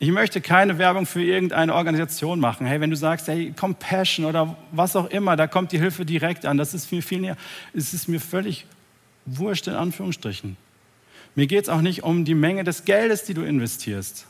Ich 0.00 0.10
möchte 0.10 0.40
keine 0.40 0.78
Werbung 0.78 1.06
für 1.06 1.22
irgendeine 1.22 1.74
Organisation 1.74 2.40
machen. 2.40 2.66
Hey, 2.66 2.80
wenn 2.80 2.90
du 2.90 2.96
sagst, 2.96 3.28
hey, 3.28 3.52
Compassion 3.52 4.24
oder 4.24 4.56
was 4.72 4.96
auch 4.96 5.08
immer, 5.10 5.36
da 5.36 5.46
kommt 5.46 5.70
die 5.70 5.78
Hilfe 5.78 6.04
direkt 6.04 6.44
an. 6.46 6.56
Das 6.56 6.74
ist 6.74 6.90
mir 6.90 7.02
viel 7.02 7.20
näher. 7.20 7.36
Es 7.74 7.94
ist 7.94 8.08
mir 8.08 8.18
völlig 8.18 8.66
wurscht 9.26 9.68
in 9.68 9.74
Anführungsstrichen. 9.74 10.56
Mir 11.36 11.46
geht 11.46 11.64
es 11.64 11.68
auch 11.68 11.82
nicht 11.82 12.02
um 12.02 12.24
die 12.24 12.34
Menge 12.34 12.64
des 12.64 12.84
Geldes, 12.84 13.24
die 13.24 13.34
du 13.34 13.42
investierst, 13.42 14.26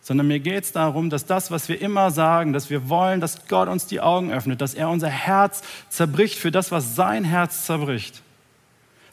sondern 0.00 0.28
mir 0.28 0.38
geht 0.38 0.62
es 0.62 0.70
darum, 0.70 1.10
dass 1.10 1.26
das, 1.26 1.50
was 1.50 1.68
wir 1.68 1.80
immer 1.80 2.12
sagen, 2.12 2.52
dass 2.52 2.70
wir 2.70 2.88
wollen, 2.88 3.20
dass 3.20 3.48
Gott 3.48 3.68
uns 3.68 3.86
die 3.86 4.00
Augen 4.00 4.30
öffnet, 4.30 4.60
dass 4.60 4.74
er 4.74 4.90
unser 4.90 5.08
Herz 5.08 5.62
zerbricht 5.88 6.38
für 6.38 6.52
das, 6.52 6.70
was 6.70 6.94
sein 6.94 7.24
Herz 7.24 7.66
zerbricht 7.66 8.22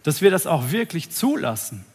dass 0.03 0.21
wir 0.21 0.29
das 0.29 0.45
auch 0.45 0.71
wirklich 0.71 1.09
zulassen. 1.09 1.85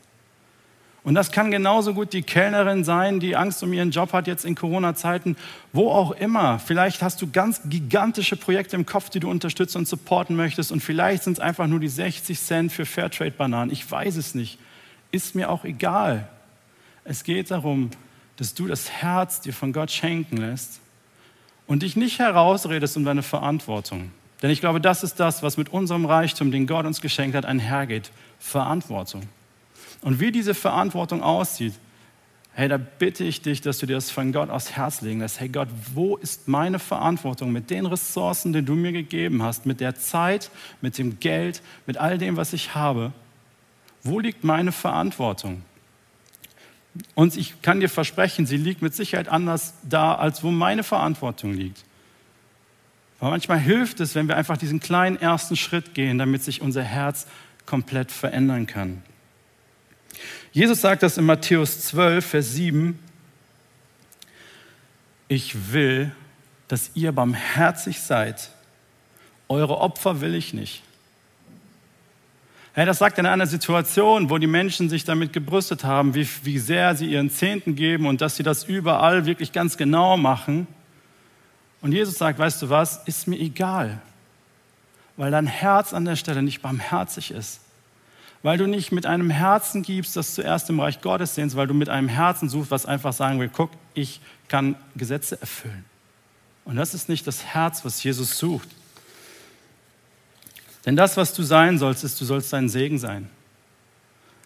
Und 1.09 1.15
das 1.15 1.33
kann 1.33 1.51
genauso 1.51 1.95
gut 1.95 2.13
die 2.13 2.21
Kellnerin 2.21 2.85
sein, 2.85 3.19
die 3.19 3.35
Angst 3.35 3.63
um 3.63 3.73
ihren 3.73 3.93
Job 3.93 4.13
hat 4.13 4.27
jetzt 4.27 4.45
in 4.45 4.55
Corona-Zeiten, 4.55 5.39
wo 5.73 5.91
auch 5.91 6.11
immer. 6.11 6.59
Vielleicht 6.59 7.01
hast 7.01 7.23
du 7.23 7.31
ganz 7.31 7.63
gigantische 7.65 8.37
Projekte 8.37 8.77
im 8.77 8.85
Kopf, 8.85 9.09
die 9.09 9.19
du 9.19 9.31
unterstützen 9.31 9.79
und 9.79 9.89
supporten 9.89 10.37
möchtest. 10.37 10.71
Und 10.71 10.83
vielleicht 10.83 11.23
sind 11.23 11.33
es 11.33 11.41
einfach 11.41 11.67
nur 11.67 11.81
die 11.81 11.89
60 11.89 12.39
Cent 12.39 12.73
für 12.73 12.85
Fairtrade-Bananen. 12.85 13.73
Ich 13.73 13.91
weiß 13.91 14.17
es 14.17 14.35
nicht. 14.35 14.59
Ist 15.11 15.35
mir 15.35 15.49
auch 15.49 15.65
egal. 15.65 16.29
Es 17.05 17.25
geht 17.25 17.51
darum, 17.51 17.89
dass 18.37 18.53
du 18.53 18.67
das 18.67 18.91
Herz 18.91 19.41
dir 19.41 19.55
von 19.55 19.73
Gott 19.73 19.91
schenken 19.91 20.37
lässt 20.37 20.79
und 21.67 21.85
dich 21.85 21.97
nicht 21.97 22.19
herausredest 22.19 22.99
um 22.99 23.07
deine 23.07 23.23
Verantwortung. 23.23 24.11
Denn 24.43 24.51
ich 24.51 24.61
glaube, 24.61 24.79
das 24.79 25.03
ist 25.03 25.19
das, 25.19 25.43
was 25.43 25.57
mit 25.57 25.71
unserem 25.71 26.05
Reichtum, 26.05 26.51
den 26.51 26.67
Gott 26.67 26.85
uns 26.85 27.01
geschenkt 27.01 27.35
hat, 27.35 27.47
einhergeht. 27.47 28.11
Verantwortung. 28.39 29.23
Und 30.03 30.21
wie 30.21 30.31
diese 30.33 30.55
Verantwortung 30.55 31.23
aussieht, 31.23 31.75
hey, 32.53 32.69
da 32.69 32.77
bitte 32.77 33.25
ich 33.25 33.43
dich, 33.43 33.61
dass 33.61 33.79
du 33.79 33.87
dir 33.87 33.95
das 33.95 34.11
von 34.11 34.33
Gott 34.33 34.51
aufs 34.51 34.73
Herz 34.73 35.01
legen 35.01 35.21
lässt. 35.21 35.39
Hey 35.39 35.49
Gott, 35.49 35.69
wo 35.95 36.17
ist 36.17 36.49
meine 36.49 36.79
Verantwortung 36.79 37.53
mit 37.53 37.71
den 37.71 37.87
Ressourcen, 37.87 38.53
die 38.53 38.63
du 38.63 38.75
mir 38.75 38.93
gegeben 38.93 39.43
hast, 39.43 39.65
mit 39.65 39.81
der 39.81 39.95
Zeit, 39.95 40.51
mit 40.81 40.99
dem 40.99 41.21
Geld, 41.21 41.63
mit 41.87 41.99
all 41.99 42.19
dem, 42.19 42.37
was 42.37 42.53
ich 42.53 42.75
habe? 42.75 43.13
Wo 44.03 44.19
liegt 44.19 44.43
meine 44.45 44.73
Verantwortung? 44.73 45.63
Und 47.15 47.37
ich 47.37 47.63
kann 47.63 47.81
dir 47.81 47.89
versprechen, 47.89 48.47
sie 48.47 48.57
liegt 48.57 48.83
mit 48.83 48.95
Sicherheit 48.95 49.29
anders 49.29 49.75
da, 49.89 50.15
als 50.15 50.43
wo 50.43 50.51
meine 50.51 50.83
Verantwortung 50.83 51.53
liegt. 51.55 51.85
Aber 53.21 53.31
manchmal 53.31 53.59
hilft 53.59 54.01
es, 54.01 54.15
wenn 54.15 54.29
wir 54.29 54.37
einfach 54.37 54.57
diesen 54.57 54.81
kleinen 54.81 55.17
ersten 55.17 55.57
Schritt 55.57 55.95
gehen, 55.95 56.19
damit 56.19 56.43
sich 56.43 56.61
unser 56.61 56.83
Herz 56.83 57.27
komplett 57.67 58.11
verändern 58.11 58.67
kann. 58.67 59.03
Jesus 60.53 60.81
sagt 60.81 61.03
das 61.03 61.19
in 61.19 61.25
Matthäus 61.25 61.81
12, 61.87 62.25
Vers 62.25 62.53
7. 62.55 62.99
Ich 65.29 65.73
will, 65.73 66.13
dass 66.69 66.91
ihr 66.95 67.13
barmherzig 67.13 68.01
seid. 68.01 68.51
Eure 69.49 69.79
Opfer 69.79 70.21
will 70.21 70.35
ich 70.35 70.55
nicht. 70.55 70.83
Hey, 72.75 72.87
das 72.87 72.99
sagt 72.99 73.19
in 73.19 73.27
einer 73.27 73.47
Situation, 73.47 74.31
wo 74.31 74.39
die 74.39 74.47
Menschen 74.47 74.89
sich 74.89 75.05
damit 75.05 75.33
gebrüstet 75.33 75.85
haben, 75.85 76.15
wie, 76.15 76.29
wie 76.45 76.59
sehr 76.59 76.95
sie 76.95 77.07
ihren 77.07 77.31
Zehnten 77.31 77.75
geben 77.75 78.07
und 78.07 78.21
dass 78.21 78.37
sie 78.37 78.43
das 78.43 78.65
überall 78.65 79.27
wirklich 79.27 79.53
ganz 79.53 79.77
genau 79.77 80.17
machen. 80.17 80.67
Und 81.81 81.93
Jesus 81.93 82.19
sagt, 82.19 82.39
weißt 82.39 82.63
du 82.63 82.71
was, 82.71 83.03
ist 83.07 83.27
mir 83.27 83.39
egal, 83.39 84.01
weil 85.17 85.31
dein 85.31 85.47
Herz 85.47 85.93
an 85.93 86.05
der 86.05 86.17
Stelle 86.17 86.43
nicht 86.43 86.63
barmherzig 86.63 87.33
ist. 87.33 87.61
Weil 88.43 88.59
du 88.59 88.67
nicht 88.67 88.93
mit 88.93 89.05
einem 89.05 89.31
Herzen 89.31 89.83
gibst, 89.83 90.17
das 90.17 90.35
zuerst 90.35 90.71
im 90.71 90.81
Reich 90.81 91.01
Gottes 91.01 91.35
sehnst, 91.35 91.57
weil 91.57 91.67
du 91.67 91.75
mit 91.75 91.89
einem 91.89 92.09
Herzen 92.09 92.49
suchst, 92.49 92.71
was 92.71 92.87
einfach 92.87 93.13
sagen 93.13 93.41
will, 93.41 93.51
guck, 93.53 93.71
ich 93.95 94.21
kann 94.49 94.77
Gesetze 94.97 95.41
erfüllen. 95.41 95.85
Und 96.65 96.77
das 96.77 96.95
ist 96.95 97.09
nicht 97.09 97.27
das 97.27 97.45
Herz, 97.45 97.85
was 97.85 98.03
Jesus 98.03 98.39
sucht. 98.39 98.69
Denn 100.87 100.97
das, 100.97 101.17
was 101.17 101.35
du 101.35 101.43
sein 101.43 101.79
sollst, 101.79 102.05
ist, 102.05 102.21
du 102.21 102.25
sollst 102.25 102.55
ein 102.55 102.69
Segen 102.69 102.99
sein. 102.99 103.29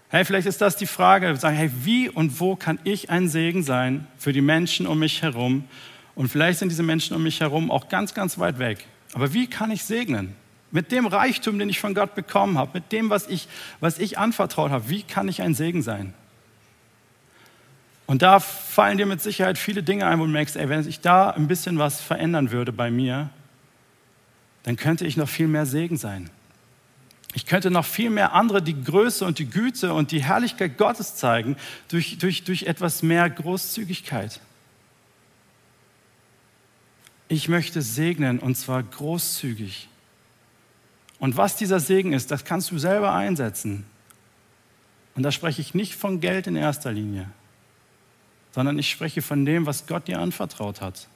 Hey, 0.09 0.25
vielleicht 0.25 0.47
ist 0.47 0.61
das 0.61 0.77
die 0.77 0.87
Frage, 0.87 1.35
sagen, 1.37 1.57
hey, 1.57 1.71
wie 1.85 2.09
und 2.09 2.39
wo 2.39 2.55
kann 2.57 2.79
ich 2.85 3.11
ein 3.11 3.29
Segen 3.29 3.63
sein 3.63 4.07
für 4.19 4.33
die 4.33 4.41
Menschen 4.41 4.87
um 4.87 4.99
mich 4.99 5.23
herum? 5.23 5.65
Und 6.15 6.29
vielleicht 6.29 6.59
sind 6.59 6.69
diese 6.69 6.83
Menschen 6.83 7.17
um 7.17 7.23
mich 7.23 7.41
herum 7.41 7.71
auch 7.71 7.89
ganz, 7.89 8.13
ganz 8.13 8.39
weit 8.39 8.59
weg. 8.59 8.87
Aber 9.15 9.33
wie 9.33 9.47
kann 9.47 9.71
ich 9.71 9.85
segnen? 9.85 10.37
Mit 10.73 10.91
dem 10.91 11.07
Reichtum, 11.07 11.59
den 11.59 11.69
ich 11.69 11.79
von 11.79 11.95
Gott 11.95 12.15
bekommen 12.15 12.59
habe, 12.59 12.73
mit 12.75 12.91
dem, 12.91 13.11
was 13.11 13.29
ich, 13.29 13.47
was 13.79 13.99
ich 13.99 14.19
anvertraut 14.19 14.71
habe, 14.71 14.89
wie 14.89 15.03
kann 15.03 15.29
ich 15.29 15.43
ein 15.43 15.55
Segen 15.55 15.83
sein? 15.83 16.15
Und 18.07 18.23
da 18.23 18.41
fallen 18.41 18.99
dir 18.99 19.07
mit 19.07 19.21
Sicherheit 19.21 19.59
viele 19.59 19.83
Dinge 19.83 20.07
ein, 20.07 20.19
wo 20.19 20.25
du 20.25 20.31
merkst, 20.31 20.57
ey, 20.57 20.69
wenn 20.69 20.87
ich 20.89 21.01
da 21.01 21.31
ein 21.31 21.47
bisschen 21.47 21.79
was 21.79 22.01
verändern 22.01 22.51
würde 22.51 22.73
bei 22.73 22.91
mir, 22.91 23.31
dann 24.65 24.77
könnte 24.77 25.07
ich 25.07 25.17
noch 25.17 25.29
viel 25.29 25.47
mehr 25.47 25.67
Segen 25.67 25.97
sein. 25.97 26.31
Ich 27.35 27.47
könnte 27.47 27.71
noch 27.71 27.85
viel 27.85 28.11
mehr 28.11 28.35
andere 28.35 28.63
die 28.63 28.83
Größe 28.83 29.25
und 29.25 29.39
die 29.39 29.49
Güte 29.49 29.95
und 29.95 30.11
die 30.11 30.23
Herrlichkeit 30.23 30.77
Gottes 30.77 31.17
zeigen 31.17 31.57
durch, 31.89 32.19
durch, 32.19 32.45
durch 32.45 32.65
etwas 32.65 33.03
mehr 33.03 33.29
Großzügigkeit. 33.31 34.41
Ich 37.29 37.49
möchte 37.49 37.81
segnen 37.81 38.39
und 38.39 38.57
zwar 38.57 38.83
großzügig. 38.83 39.89
Und 41.23 41.37
was 41.37 41.55
dieser 41.55 41.79
Segen 41.79 42.13
ist, 42.13 42.33
das 42.33 42.45
kannst 42.45 42.73
du 42.73 42.79
selber 42.79 43.15
einsetzen. 43.15 43.87
Und 45.15 45.23
da 45.23 45.31
spreche 45.31 45.61
ich 45.61 45.73
nicht 45.73 45.95
von 45.95 46.19
Geld 46.19 46.49
in 46.49 46.57
erster 46.57 46.91
Linie, 46.91 47.31
sondern 48.51 48.77
ich 48.77 48.91
spreche 48.91 49.23
von 49.23 49.45
dem, 49.45 49.65
was 49.65 49.87
Gott 49.87 50.09
dir 50.09 50.19
anvertraut 50.19 50.81
hat. 50.81 51.07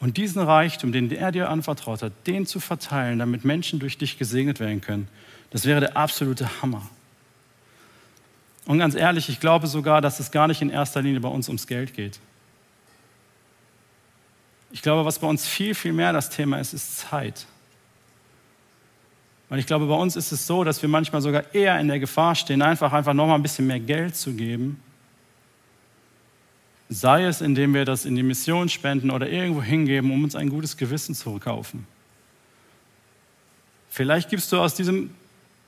Und 0.00 0.18
diesen 0.18 0.42
Reichtum, 0.42 0.92
den 0.92 1.10
er 1.10 1.32
dir 1.32 1.48
anvertraut 1.48 2.02
hat, 2.02 2.12
den 2.26 2.44
zu 2.44 2.60
verteilen, 2.60 3.18
damit 3.18 3.46
Menschen 3.46 3.78
durch 3.78 3.96
dich 3.96 4.18
gesegnet 4.18 4.60
werden 4.60 4.82
können, 4.82 5.08
das 5.48 5.64
wäre 5.64 5.80
der 5.80 5.96
absolute 5.96 6.60
Hammer. 6.60 6.86
Und 8.66 8.78
ganz 8.78 8.94
ehrlich, 8.94 9.30
ich 9.30 9.40
glaube 9.40 9.66
sogar, 9.66 10.02
dass 10.02 10.20
es 10.20 10.30
gar 10.30 10.46
nicht 10.46 10.60
in 10.60 10.68
erster 10.68 11.00
Linie 11.00 11.20
bei 11.20 11.28
uns 11.30 11.48
ums 11.48 11.66
Geld 11.66 11.94
geht. 11.94 12.20
Ich 14.72 14.82
glaube, 14.82 15.06
was 15.06 15.18
bei 15.18 15.26
uns 15.26 15.46
viel, 15.46 15.74
viel 15.74 15.94
mehr 15.94 16.12
das 16.12 16.28
Thema 16.28 16.58
ist, 16.60 16.74
ist 16.74 16.98
Zeit. 16.98 17.46
Weil 19.50 19.58
ich 19.58 19.66
glaube, 19.66 19.86
bei 19.86 19.96
uns 19.96 20.14
ist 20.14 20.30
es 20.30 20.46
so, 20.46 20.62
dass 20.62 20.80
wir 20.80 20.88
manchmal 20.88 21.20
sogar 21.20 21.52
eher 21.52 21.78
in 21.80 21.88
der 21.88 21.98
Gefahr 21.98 22.36
stehen, 22.36 22.62
einfach, 22.62 22.92
einfach 22.92 23.12
nochmal 23.12 23.34
ein 23.34 23.42
bisschen 23.42 23.66
mehr 23.66 23.80
Geld 23.80 24.14
zu 24.14 24.32
geben. 24.32 24.80
Sei 26.88 27.24
es, 27.24 27.40
indem 27.40 27.74
wir 27.74 27.84
das 27.84 28.04
in 28.04 28.14
die 28.14 28.22
Mission 28.22 28.68
spenden 28.68 29.10
oder 29.10 29.28
irgendwo 29.28 29.60
hingeben, 29.60 30.12
um 30.12 30.22
uns 30.22 30.36
ein 30.36 30.50
gutes 30.50 30.76
Gewissen 30.76 31.16
zu 31.16 31.36
kaufen. 31.40 31.86
Vielleicht 33.90 34.30
gibst 34.30 34.52
du 34.52 34.58
aus 34.58 34.76
diesem 34.76 35.10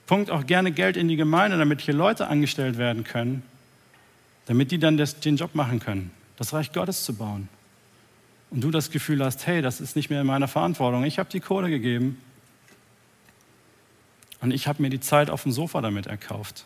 Punkt 0.07 0.31
auch 0.31 0.47
gerne 0.47 0.71
Geld 0.71 0.97
in 0.97 1.09
die 1.09 1.17
Gemeinde, 1.17 1.59
damit 1.59 1.81
hier 1.81 1.95
Leute 1.95 2.29
angestellt 2.29 2.79
werden 2.79 3.03
können, 3.03 3.43
damit 4.47 4.71
die 4.71 4.79
dann 4.79 4.97
das, 4.97 5.19
den 5.19 5.37
Job 5.37 5.57
machen 5.57 5.81
können, 5.81 6.13
das 6.37 6.53
Reich 6.53 6.73
Gottes 6.73 7.03
zu 7.03 7.15
bauen 7.15 7.49
und 8.51 8.61
du 8.61 8.71
das 8.71 8.93
Gefühl 8.93 9.25
hast, 9.25 9.45
hey, 9.49 9.61
das 9.61 9.81
ist 9.81 9.97
nicht 9.97 10.09
mehr 10.09 10.21
in 10.21 10.27
meiner 10.29 10.47
Verantwortung, 10.47 11.03
ich 11.03 11.19
habe 11.19 11.31
die 11.31 11.41
Kohle 11.41 11.69
gegeben 11.69 12.17
und 14.43 14.51
ich 14.51 14.67
habe 14.67 14.83
mir 14.83 14.91
die 14.91 15.01
Zeit 15.01 15.31
auf 15.31 15.45
dem 15.45 15.53
Sofa 15.53 15.81
damit 15.81 16.07
erkauft. 16.07 16.65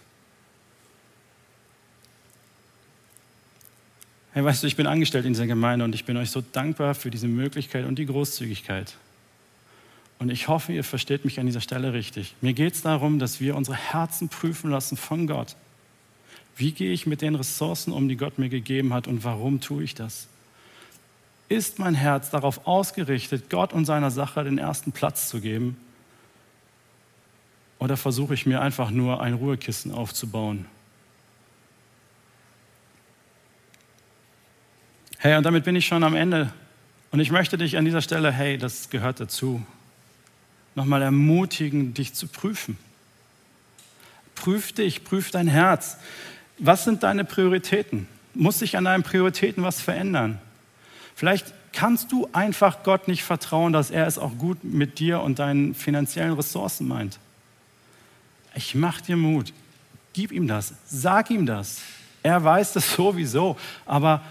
Hey, 4.33 4.45
weißt 4.45 4.62
du, 4.62 4.67
ich 4.67 4.77
bin 4.77 4.87
angestellt 4.87 5.25
in 5.25 5.33
dieser 5.33 5.47
Gemeinde 5.47 5.85
und 5.85 5.95
ich 5.95 6.05
bin 6.05 6.17
euch 6.17 6.31
so 6.31 6.43
dankbar 6.53 6.95
für 6.95 7.11
diese 7.11 7.29
Möglichkeit 7.29 7.87
und 7.87 7.99
die 7.99 8.07
Großzügigkeit. 8.07 8.95
Und 10.19 10.31
ich 10.31 10.49
hoffe, 10.49 10.73
ihr 10.73 10.85
versteht 10.85 11.25
mich 11.25 11.39
an 11.39 11.47
dieser 11.47 11.61
Stelle 11.61 11.93
richtig. 11.93 12.35
Mir 12.41 12.55
geht 12.55 12.75
es 12.75 12.83
darum, 12.83 13.19
dass 13.19 13.41
wir 13.41 13.55
unsere 13.57 13.77
Herzen 13.77 14.29
prüfen 14.29 14.71
lassen 14.71 14.97
von 14.97 15.27
Gott. 15.27 15.57
Wie 16.57 16.73
gehe 16.73 16.93
ich 16.93 17.07
mit 17.07 17.21
den 17.21 17.35
Ressourcen 17.35 17.93
um, 17.93 18.09
die 18.09 18.17
Gott 18.17 18.39
mir 18.39 18.49
gegeben 18.49 18.95
hat 18.95 19.07
und 19.07 19.25
warum 19.25 19.61
tue 19.61 19.85
ich 19.85 19.95
das? 19.95 20.29
Ist 21.49 21.79
mein 21.79 21.95
Herz 21.95 22.31
darauf 22.31 22.67
ausgerichtet, 22.67 23.51
Gott 23.51 23.75
und 23.75 23.85
seiner 23.85 24.11
Sache 24.11 24.43
den 24.45 24.57
ersten 24.57 24.93
Platz 24.93 25.29
zu 25.29 25.41
geben? 25.41 25.77
Oder 27.79 27.97
versuche 27.97 28.35
ich 28.35 28.47
mir 28.47 28.61
einfach 28.61 28.91
nur 28.91 29.21
ein 29.21 29.35
Ruhekissen 29.35 29.93
aufzubauen? 29.93 30.67
Hey, 35.19 35.37
und 35.37 35.45
damit 35.45 35.65
bin 35.65 35.77
ich 35.77 35.87
schon 35.87 36.05
am 36.05 36.15
Ende. 36.15 36.53
Und 37.11 37.21
ich 37.21 37.31
möchte 37.31 37.59
dich 37.59 37.77
an 37.77 37.85
dieser 37.85 38.03
Stelle, 38.03 38.31
hey, 38.33 38.59
das 38.59 38.91
gehört 38.91 39.21
dazu, 39.21 39.65
nochmal 40.75 41.03
ermutigen, 41.03 41.95
dich 41.95 42.15
zu 42.15 42.29
prüfen. 42.29 42.79
Prüf 44.35 44.73
dich, 44.73 45.05
prüf 45.05 45.31
dein 45.31 45.49
Herz. 45.49 45.97
Was 46.59 46.85
sind 46.85 47.03
deine 47.03 47.25
Prioritäten? 47.25 48.07
Muss 48.35 48.59
sich 48.59 48.77
an 48.77 48.85
deinen 48.85 49.03
Prioritäten 49.03 49.62
was 49.62 49.81
verändern? 49.81 50.39
Vielleicht 51.15 51.53
kannst 51.73 52.12
du 52.12 52.29
einfach 52.33 52.83
Gott 52.83 53.09
nicht 53.09 53.25
vertrauen, 53.25 53.73
dass 53.73 53.91
er 53.91 54.07
es 54.07 54.19
auch 54.19 54.37
gut 54.39 54.65
mit 54.65 54.99
dir 54.99 55.21
und 55.23 55.39
deinen 55.39 55.75
finanziellen 55.75 56.35
Ressourcen 56.35 56.87
meint. 56.87 57.19
Ich 58.57 58.75
mach 58.75 59.01
dir 59.01 59.16
Mut. 59.16 59.53
Gib 60.14 60.33
ihm 60.33 60.49
das. 60.49 60.75
Sag 60.87 61.31
ihm 61.31 61.47
das. 61.47 61.83
Er 62.23 62.42
weiß 62.42 62.73
das 62.73 62.92
sowieso. 62.97 63.57
Aber 63.85 64.23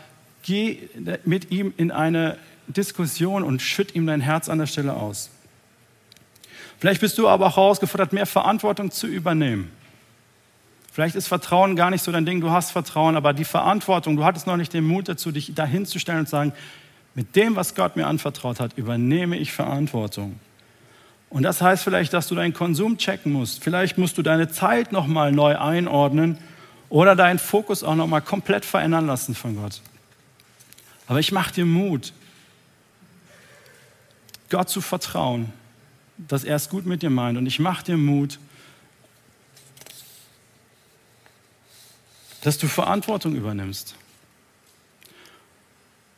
geh 0.44 0.80
mit 1.24 1.52
ihm 1.52 1.74
in 1.78 1.92
eine 1.92 2.38
Diskussion 2.68 3.44
und 3.44 3.62
schütt 3.62 3.96
ihm 3.96 4.08
dein 4.08 4.22
Herz 4.22 4.50
an 4.50 4.58
der 4.58 4.66
Stelle 4.66 4.94
aus. 4.94 5.30
Vielleicht 6.80 7.02
bist 7.02 7.18
du 7.18 7.30
aber 7.30 7.48
auch 7.48 7.58
herausgefordert, 7.58 8.12
mehr 8.12 8.26
Verantwortung 8.26 8.92
zu 8.92 9.08
übernehmen. 9.08 9.72
Vielleicht 10.92 11.16
ist 11.16 11.28
Vertrauen 11.28 11.76
gar 11.76 11.90
nicht 11.90 12.04
so 12.04 12.12
dein 12.12 12.26
Ding, 12.26 12.42
du 12.42 12.52
hast 12.52 12.72
Vertrauen, 12.72 13.16
aber 13.16 13.34
die 13.34 13.46
Verantwortung, 13.46 14.16
du 14.16 14.24
hattest 14.24 14.48
noch 14.48 14.58
nicht 14.58 14.74
den 14.74 14.86
Mut 14.86 15.08
dazu, 15.08 15.32
dich 15.32 15.54
dahin 15.54 15.86
zu 15.86 16.00
stellen 16.00 16.20
und 16.20 16.26
zu 16.26 16.32
sagen, 16.32 16.54
mit 17.14 17.36
dem, 17.36 17.56
was 17.56 17.76
Gott 17.76 17.96
mir 17.96 18.08
anvertraut 18.08 18.60
hat, 18.60 18.78
übernehme 18.78 19.38
ich 19.38 19.52
Verantwortung. 19.52 20.40
Und 21.36 21.44
das 21.44 21.62
heißt 21.62 21.84
vielleicht, 21.84 22.14
dass 22.14 22.30
du 22.30 22.36
deinen 22.36 22.54
Konsum 22.54 22.98
checken 22.98 23.34
musst. 23.34 23.62
Vielleicht 23.62 23.98
musst 23.98 24.18
du 24.18 24.22
deine 24.22 24.48
Zeit 24.48 24.94
nochmal 24.94 25.34
neu 25.34 25.58
einordnen 25.58 26.38
oder 26.88 27.14
deinen 27.14 27.40
Fokus 27.40 27.84
auch 27.84 27.96
nochmal 27.96 28.22
komplett 28.22 28.64
verändern 28.64 29.06
lassen 29.06 29.36
von 29.36 29.58
Gott. 29.58 29.82
Aber 31.08 31.20
ich 31.20 31.34
mache 31.34 31.54
dir 31.54 31.66
Mut, 31.66 32.14
Gott 34.50 34.70
zu 34.70 34.80
vertrauen, 34.80 35.52
dass 36.18 36.46
er 36.46 36.56
es 36.56 36.70
gut 36.70 36.86
mit 36.86 37.02
dir 37.02 37.10
meint. 37.10 37.38
Und 37.38 37.48
ich 37.48 37.60
mache 37.60 37.84
dir 37.84 37.98
Mut, 37.98 38.40
dass 42.44 42.58
du 42.58 42.70
Verantwortung 42.70 43.36
übernimmst. 43.36 43.96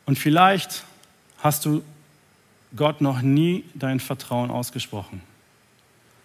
Und 0.06 0.16
vielleicht 0.16 0.84
hast 1.38 1.64
du 1.64 1.82
Gott 2.76 3.00
noch 3.00 3.22
nie 3.22 3.64
dein 3.74 4.00
Vertrauen 4.00 4.50
ausgesprochen. 4.50 5.22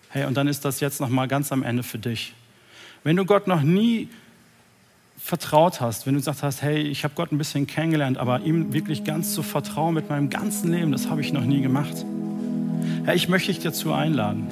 Hey, 0.09 0.25
und 0.25 0.35
dann 0.35 0.47
ist 0.47 0.65
das 0.65 0.79
jetzt 0.79 1.01
noch 1.01 1.09
mal 1.09 1.27
ganz 1.27 1.51
am 1.51 1.63
Ende 1.63 1.83
für 1.83 1.97
dich. 1.97 2.33
Wenn 3.03 3.15
du 3.15 3.25
Gott 3.25 3.47
noch 3.47 3.61
nie 3.61 4.09
vertraut 5.17 5.79
hast, 5.79 6.05
wenn 6.05 6.13
du 6.13 6.19
gesagt 6.19 6.43
hast, 6.43 6.61
hey, 6.61 6.81
ich 6.81 7.03
habe 7.03 7.13
Gott 7.15 7.31
ein 7.31 7.37
bisschen 7.37 7.65
kennengelernt, 7.65 8.17
aber 8.17 8.41
ihm 8.41 8.73
wirklich 8.73 9.03
ganz 9.05 9.33
zu 9.33 9.41
vertrauen 9.41 9.93
mit 9.93 10.09
meinem 10.09 10.29
ganzen 10.29 10.71
Leben, 10.71 10.91
das 10.91 11.09
habe 11.09 11.21
ich 11.21 11.31
noch 11.31 11.45
nie 11.45 11.61
gemacht. 11.61 12.05
Herr, 13.05 13.15
ich 13.15 13.29
möchte 13.29 13.51
dich 13.51 13.63
dazu 13.63 13.93
einladen. 13.93 14.47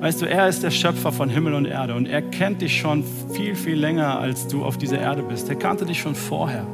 Weißt 0.00 0.22
du, 0.22 0.26
er 0.26 0.48
ist 0.48 0.62
der 0.62 0.70
Schöpfer 0.70 1.10
von 1.10 1.28
Himmel 1.28 1.54
und 1.54 1.64
Erde 1.64 1.94
und 1.94 2.06
er 2.06 2.22
kennt 2.22 2.62
dich 2.62 2.78
schon 2.78 3.04
viel, 3.32 3.56
viel 3.56 3.76
länger, 3.76 4.18
als 4.18 4.46
du 4.46 4.64
auf 4.64 4.78
dieser 4.78 4.98
Erde 4.98 5.22
bist. 5.22 5.48
Er 5.48 5.56
kannte 5.56 5.84
dich 5.84 6.00
schon 6.00 6.14
vorher. 6.14 6.66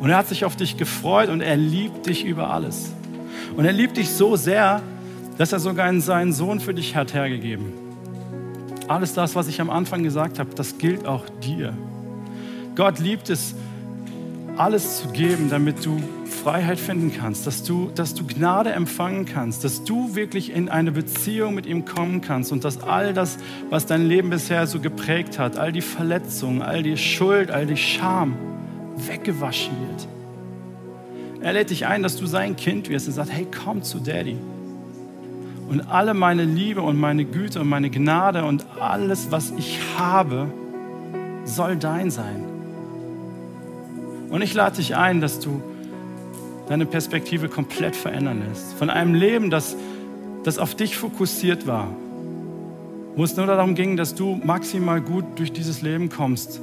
Und 0.00 0.10
er 0.10 0.16
hat 0.16 0.28
sich 0.28 0.44
auf 0.44 0.56
dich 0.56 0.76
gefreut 0.76 1.28
und 1.28 1.40
er 1.40 1.56
liebt 1.56 2.06
dich 2.06 2.24
über 2.24 2.50
alles. 2.50 2.92
Und 3.56 3.64
er 3.64 3.72
liebt 3.72 3.96
dich 3.96 4.10
so 4.10 4.36
sehr, 4.36 4.82
dass 5.38 5.52
er 5.52 5.60
sogar 5.60 5.92
seinen 6.00 6.32
Sohn 6.32 6.60
für 6.60 6.74
dich 6.74 6.96
hat 6.96 7.14
hergegeben. 7.14 7.72
Alles 8.88 9.14
das, 9.14 9.34
was 9.34 9.48
ich 9.48 9.60
am 9.60 9.70
Anfang 9.70 10.02
gesagt 10.02 10.38
habe, 10.38 10.50
das 10.54 10.78
gilt 10.78 11.06
auch 11.06 11.24
dir. 11.42 11.72
Gott 12.74 12.98
liebt 12.98 13.30
es, 13.30 13.54
alles 14.56 14.98
zu 15.00 15.08
geben, 15.08 15.48
damit 15.50 15.84
du 15.84 16.00
Freiheit 16.44 16.78
finden 16.78 17.12
kannst, 17.16 17.46
dass 17.46 17.62
du, 17.64 17.90
dass 17.94 18.14
du 18.14 18.24
Gnade 18.24 18.70
empfangen 18.70 19.24
kannst, 19.24 19.64
dass 19.64 19.82
du 19.82 20.14
wirklich 20.14 20.52
in 20.52 20.68
eine 20.68 20.92
Beziehung 20.92 21.54
mit 21.54 21.66
ihm 21.66 21.84
kommen 21.84 22.20
kannst 22.20 22.52
und 22.52 22.64
dass 22.64 22.82
all 22.82 23.14
das, 23.14 23.38
was 23.70 23.86
dein 23.86 24.06
Leben 24.06 24.30
bisher 24.30 24.66
so 24.66 24.78
geprägt 24.78 25.38
hat, 25.38 25.56
all 25.56 25.72
die 25.72 25.80
Verletzungen, 25.80 26.62
all 26.62 26.82
die 26.82 26.96
Schuld, 26.96 27.50
all 27.50 27.66
die 27.66 27.76
Scham, 27.76 28.36
weggewaschen 28.96 29.72
wird. 29.88 30.13
Er 31.44 31.52
lädt 31.52 31.68
dich 31.68 31.84
ein, 31.86 32.02
dass 32.02 32.16
du 32.16 32.24
sein 32.24 32.56
Kind 32.56 32.88
wirst. 32.88 33.06
Er 33.06 33.12
sagt, 33.12 33.30
hey, 33.30 33.46
komm 33.62 33.82
zu 33.82 33.98
Daddy. 33.98 34.38
Und 35.68 35.82
alle 35.90 36.14
meine 36.14 36.44
Liebe 36.44 36.80
und 36.80 36.98
meine 36.98 37.26
Güte 37.26 37.60
und 37.60 37.68
meine 37.68 37.90
Gnade 37.90 38.46
und 38.46 38.64
alles, 38.80 39.30
was 39.30 39.52
ich 39.58 39.78
habe, 39.98 40.46
soll 41.44 41.76
dein 41.76 42.10
sein. 42.10 42.46
Und 44.30 44.40
ich 44.40 44.54
lade 44.54 44.76
dich 44.76 44.96
ein, 44.96 45.20
dass 45.20 45.38
du 45.38 45.62
deine 46.66 46.86
Perspektive 46.86 47.50
komplett 47.50 47.94
verändern 47.94 48.42
lässt. 48.48 48.72
Von 48.78 48.88
einem 48.88 49.14
Leben, 49.14 49.50
das, 49.50 49.76
das 50.44 50.56
auf 50.56 50.74
dich 50.74 50.96
fokussiert 50.96 51.66
war, 51.66 51.88
wo 53.16 53.22
es 53.22 53.36
nur 53.36 53.44
darum 53.44 53.74
ging, 53.74 53.98
dass 53.98 54.14
du 54.14 54.40
maximal 54.42 55.02
gut 55.02 55.26
durch 55.36 55.52
dieses 55.52 55.82
Leben 55.82 56.08
kommst, 56.08 56.62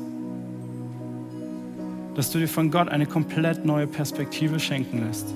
dass 2.15 2.32
du 2.32 2.39
dir 2.39 2.47
von 2.47 2.71
Gott 2.71 2.89
eine 2.89 3.06
komplett 3.06 3.65
neue 3.65 3.88
Perspektive 3.88 4.60
schenken 4.60 5.06
lässt. 5.06 5.34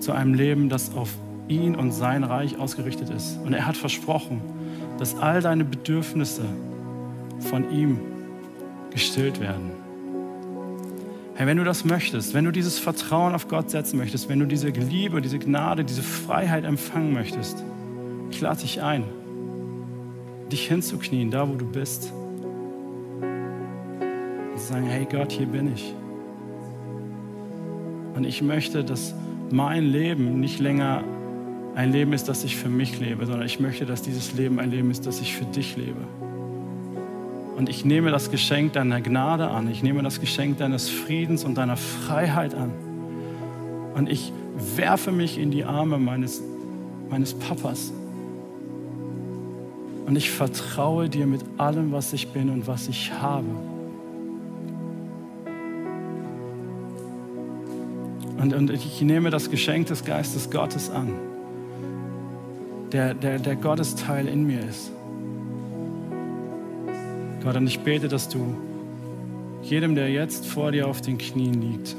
Zu 0.00 0.12
einem 0.12 0.34
Leben, 0.34 0.68
das 0.68 0.94
auf 0.94 1.10
ihn 1.48 1.74
und 1.74 1.92
sein 1.92 2.24
Reich 2.24 2.58
ausgerichtet 2.58 3.10
ist. 3.10 3.38
Und 3.44 3.52
er 3.52 3.66
hat 3.66 3.76
versprochen, 3.76 4.40
dass 4.98 5.16
all 5.16 5.40
deine 5.40 5.64
Bedürfnisse 5.64 6.44
von 7.40 7.70
ihm 7.70 7.98
gestillt 8.90 9.40
werden. 9.40 9.72
Hey, 11.36 11.48
wenn 11.48 11.56
du 11.56 11.64
das 11.64 11.84
möchtest, 11.84 12.32
wenn 12.32 12.44
du 12.44 12.52
dieses 12.52 12.78
Vertrauen 12.78 13.34
auf 13.34 13.48
Gott 13.48 13.68
setzen 13.68 13.98
möchtest, 13.98 14.28
wenn 14.28 14.38
du 14.38 14.46
diese 14.46 14.68
Liebe, 14.68 15.20
diese 15.20 15.38
Gnade, 15.38 15.84
diese 15.84 16.02
Freiheit 16.02 16.64
empfangen 16.64 17.12
möchtest, 17.12 17.64
ich 18.30 18.40
lade 18.40 18.60
dich 18.60 18.82
ein, 18.82 19.04
dich 20.52 20.68
hinzuknien, 20.68 21.32
da 21.32 21.48
wo 21.48 21.54
du 21.56 21.66
bist. 21.66 22.12
Sagen, 24.64 24.86
hey 24.86 25.06
Gott, 25.10 25.30
hier 25.30 25.44
bin 25.44 25.74
ich. 25.74 25.94
Und 28.16 28.24
ich 28.24 28.40
möchte, 28.40 28.82
dass 28.82 29.14
mein 29.50 29.84
Leben 29.84 30.40
nicht 30.40 30.58
länger 30.58 31.04
ein 31.74 31.92
Leben 31.92 32.14
ist, 32.14 32.30
das 32.30 32.44
ich 32.44 32.56
für 32.56 32.70
mich 32.70 32.98
lebe, 32.98 33.26
sondern 33.26 33.44
ich 33.44 33.60
möchte, 33.60 33.84
dass 33.84 34.00
dieses 34.00 34.32
Leben 34.32 34.58
ein 34.58 34.70
Leben 34.70 34.90
ist, 34.90 35.06
das 35.06 35.20
ich 35.20 35.36
für 35.36 35.44
dich 35.44 35.76
lebe. 35.76 36.00
Und 37.58 37.68
ich 37.68 37.84
nehme 37.84 38.10
das 38.10 38.30
Geschenk 38.30 38.72
deiner 38.72 39.02
Gnade 39.02 39.48
an. 39.48 39.70
Ich 39.70 39.82
nehme 39.82 40.02
das 40.02 40.18
Geschenk 40.18 40.56
deines 40.56 40.88
Friedens 40.88 41.44
und 41.44 41.56
deiner 41.56 41.76
Freiheit 41.76 42.54
an. 42.54 42.72
Und 43.94 44.08
ich 44.08 44.32
werfe 44.76 45.12
mich 45.12 45.38
in 45.38 45.50
die 45.50 45.64
Arme 45.64 45.98
meines, 45.98 46.42
meines 47.10 47.34
Papas. 47.34 47.92
Und 50.06 50.16
ich 50.16 50.30
vertraue 50.30 51.10
dir 51.10 51.26
mit 51.26 51.42
allem, 51.58 51.92
was 51.92 52.14
ich 52.14 52.28
bin 52.28 52.48
und 52.48 52.66
was 52.66 52.88
ich 52.88 53.12
habe. 53.12 53.73
Und, 58.44 58.52
und 58.52 58.68
ich 58.68 59.00
nehme 59.00 59.30
das 59.30 59.50
Geschenk 59.50 59.86
des 59.86 60.04
Geistes 60.04 60.50
Gottes 60.50 60.90
an, 60.90 61.14
der, 62.92 63.14
der, 63.14 63.38
der 63.38 63.56
Gottesteil 63.56 64.28
in 64.28 64.46
mir 64.46 64.60
ist. 64.60 64.90
Gott, 67.42 67.56
und 67.56 67.66
ich 67.66 67.80
bete, 67.80 68.06
dass 68.06 68.28
du 68.28 68.54
jedem, 69.62 69.94
der 69.94 70.10
jetzt 70.10 70.44
vor 70.44 70.72
dir 70.72 70.88
auf 70.88 71.00
den 71.00 71.16
Knien 71.16 71.62
liegt, 71.62 71.96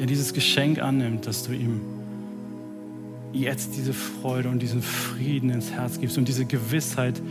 der 0.00 0.06
dieses 0.06 0.32
Geschenk 0.32 0.82
annimmt, 0.82 1.24
dass 1.28 1.44
du 1.44 1.52
ihm 1.52 1.80
jetzt 3.32 3.76
diese 3.76 3.92
Freude 3.92 4.48
und 4.48 4.58
diesen 4.58 4.82
Frieden 4.82 5.50
ins 5.50 5.70
Herz 5.70 6.00
gibst 6.00 6.18
und 6.18 6.26
diese 6.26 6.44
Gewissheit, 6.44 7.22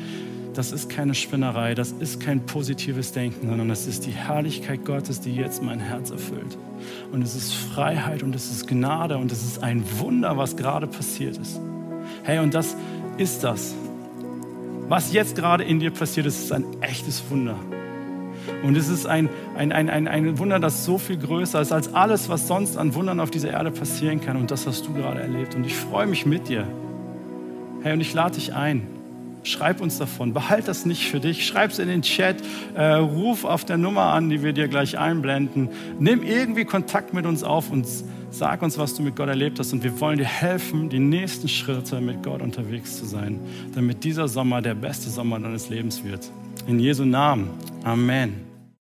das 0.57 0.71
ist 0.71 0.89
keine 0.89 1.13
Spinnerei, 1.13 1.75
das 1.75 1.91
ist 1.91 2.19
kein 2.19 2.45
positives 2.45 3.11
Denken, 3.11 3.47
sondern 3.47 3.69
das 3.69 3.85
ist 3.85 4.07
die 4.07 4.11
Herrlichkeit 4.11 4.85
Gottes, 4.85 5.21
die 5.21 5.35
jetzt 5.35 5.61
mein 5.61 5.79
Herz 5.79 6.09
erfüllt. 6.09 6.57
Und 7.11 7.21
es 7.21 7.35
ist 7.35 7.53
Freiheit 7.53 8.23
und 8.23 8.33
es 8.33 8.49
ist 8.49 8.67
Gnade 8.67 9.17
und 9.17 9.31
es 9.31 9.43
ist 9.43 9.61
ein 9.61 9.83
Wunder, 9.99 10.35
was 10.35 10.57
gerade 10.57 10.87
passiert 10.87 11.37
ist. 11.37 11.59
Hey, 12.23 12.39
und 12.39 12.55
das 12.55 12.75
ist 13.17 13.43
das. 13.43 13.75
Was 14.87 15.13
jetzt 15.13 15.35
gerade 15.35 15.63
in 15.63 15.79
dir 15.79 15.91
passiert, 15.91 16.25
ist, 16.25 16.39
ist 16.39 16.51
ein 16.51 16.65
echtes 16.81 17.23
Wunder. 17.29 17.55
Und 18.63 18.75
es 18.77 18.89
ist 18.89 19.05
ein, 19.05 19.29
ein, 19.55 19.71
ein, 19.71 19.89
ein, 19.89 20.07
ein 20.07 20.39
Wunder, 20.39 20.59
das 20.59 20.85
so 20.85 20.97
viel 20.97 21.17
größer 21.17 21.61
ist 21.61 21.71
als 21.71 21.93
alles, 21.93 22.29
was 22.29 22.47
sonst 22.47 22.77
an 22.77 22.95
Wundern 22.95 23.19
auf 23.19 23.29
dieser 23.29 23.51
Erde 23.51 23.69
passieren 23.69 24.21
kann. 24.21 24.37
Und 24.37 24.49
das 24.49 24.65
hast 24.65 24.87
du 24.87 24.93
gerade 24.93 25.21
erlebt. 25.21 25.53
Und 25.53 25.65
ich 25.65 25.75
freue 25.75 26.07
mich 26.07 26.25
mit 26.25 26.47
dir. 26.47 26.67
Hey, 27.83 27.93
und 27.93 28.01
ich 28.01 28.13
lade 28.13 28.35
dich 28.35 28.55
ein. 28.55 28.96
Schreib 29.47 29.81
uns 29.81 29.97
davon. 29.97 30.33
Behalt 30.33 30.67
das 30.67 30.85
nicht 30.85 31.09
für 31.09 31.19
dich. 31.19 31.45
Schreib 31.45 31.71
es 31.71 31.79
in 31.79 31.87
den 31.87 32.01
Chat. 32.01 32.37
Äh, 32.75 32.93
ruf 32.93 33.45
auf 33.45 33.65
der 33.65 33.77
Nummer 33.77 34.13
an, 34.13 34.29
die 34.29 34.43
wir 34.43 34.53
dir 34.53 34.67
gleich 34.67 34.97
einblenden. 34.97 35.69
Nimm 35.99 36.23
irgendwie 36.23 36.65
Kontakt 36.65 37.13
mit 37.13 37.25
uns 37.25 37.43
auf 37.43 37.71
und 37.71 37.85
Sag 38.29 38.61
uns, 38.61 38.77
was 38.77 38.93
du 38.93 39.01
mit 39.01 39.15
Gott 39.15 39.29
erlebt 39.29 39.57
hast 39.57 39.71
und 39.71 39.83
wir 39.83 39.99
wollen 40.01 40.17
dir 40.17 40.25
helfen, 40.25 40.89
die 40.89 40.99
nächsten 40.99 41.47
Schritte 41.47 42.01
mit 42.01 42.23
Gott 42.23 42.41
unterwegs 42.41 42.97
zu 42.97 43.05
sein, 43.05 43.39
damit 43.73 44.03
dieser 44.03 44.27
Sommer 44.27 44.61
der 44.61 44.75
beste 44.75 45.09
Sommer 45.09 45.39
deines 45.39 45.69
Lebens 45.69 46.03
wird. 46.03 46.29
In 46.67 46.77
Jesu 46.77 47.05
Namen. 47.05 47.49
Amen. 47.83 48.46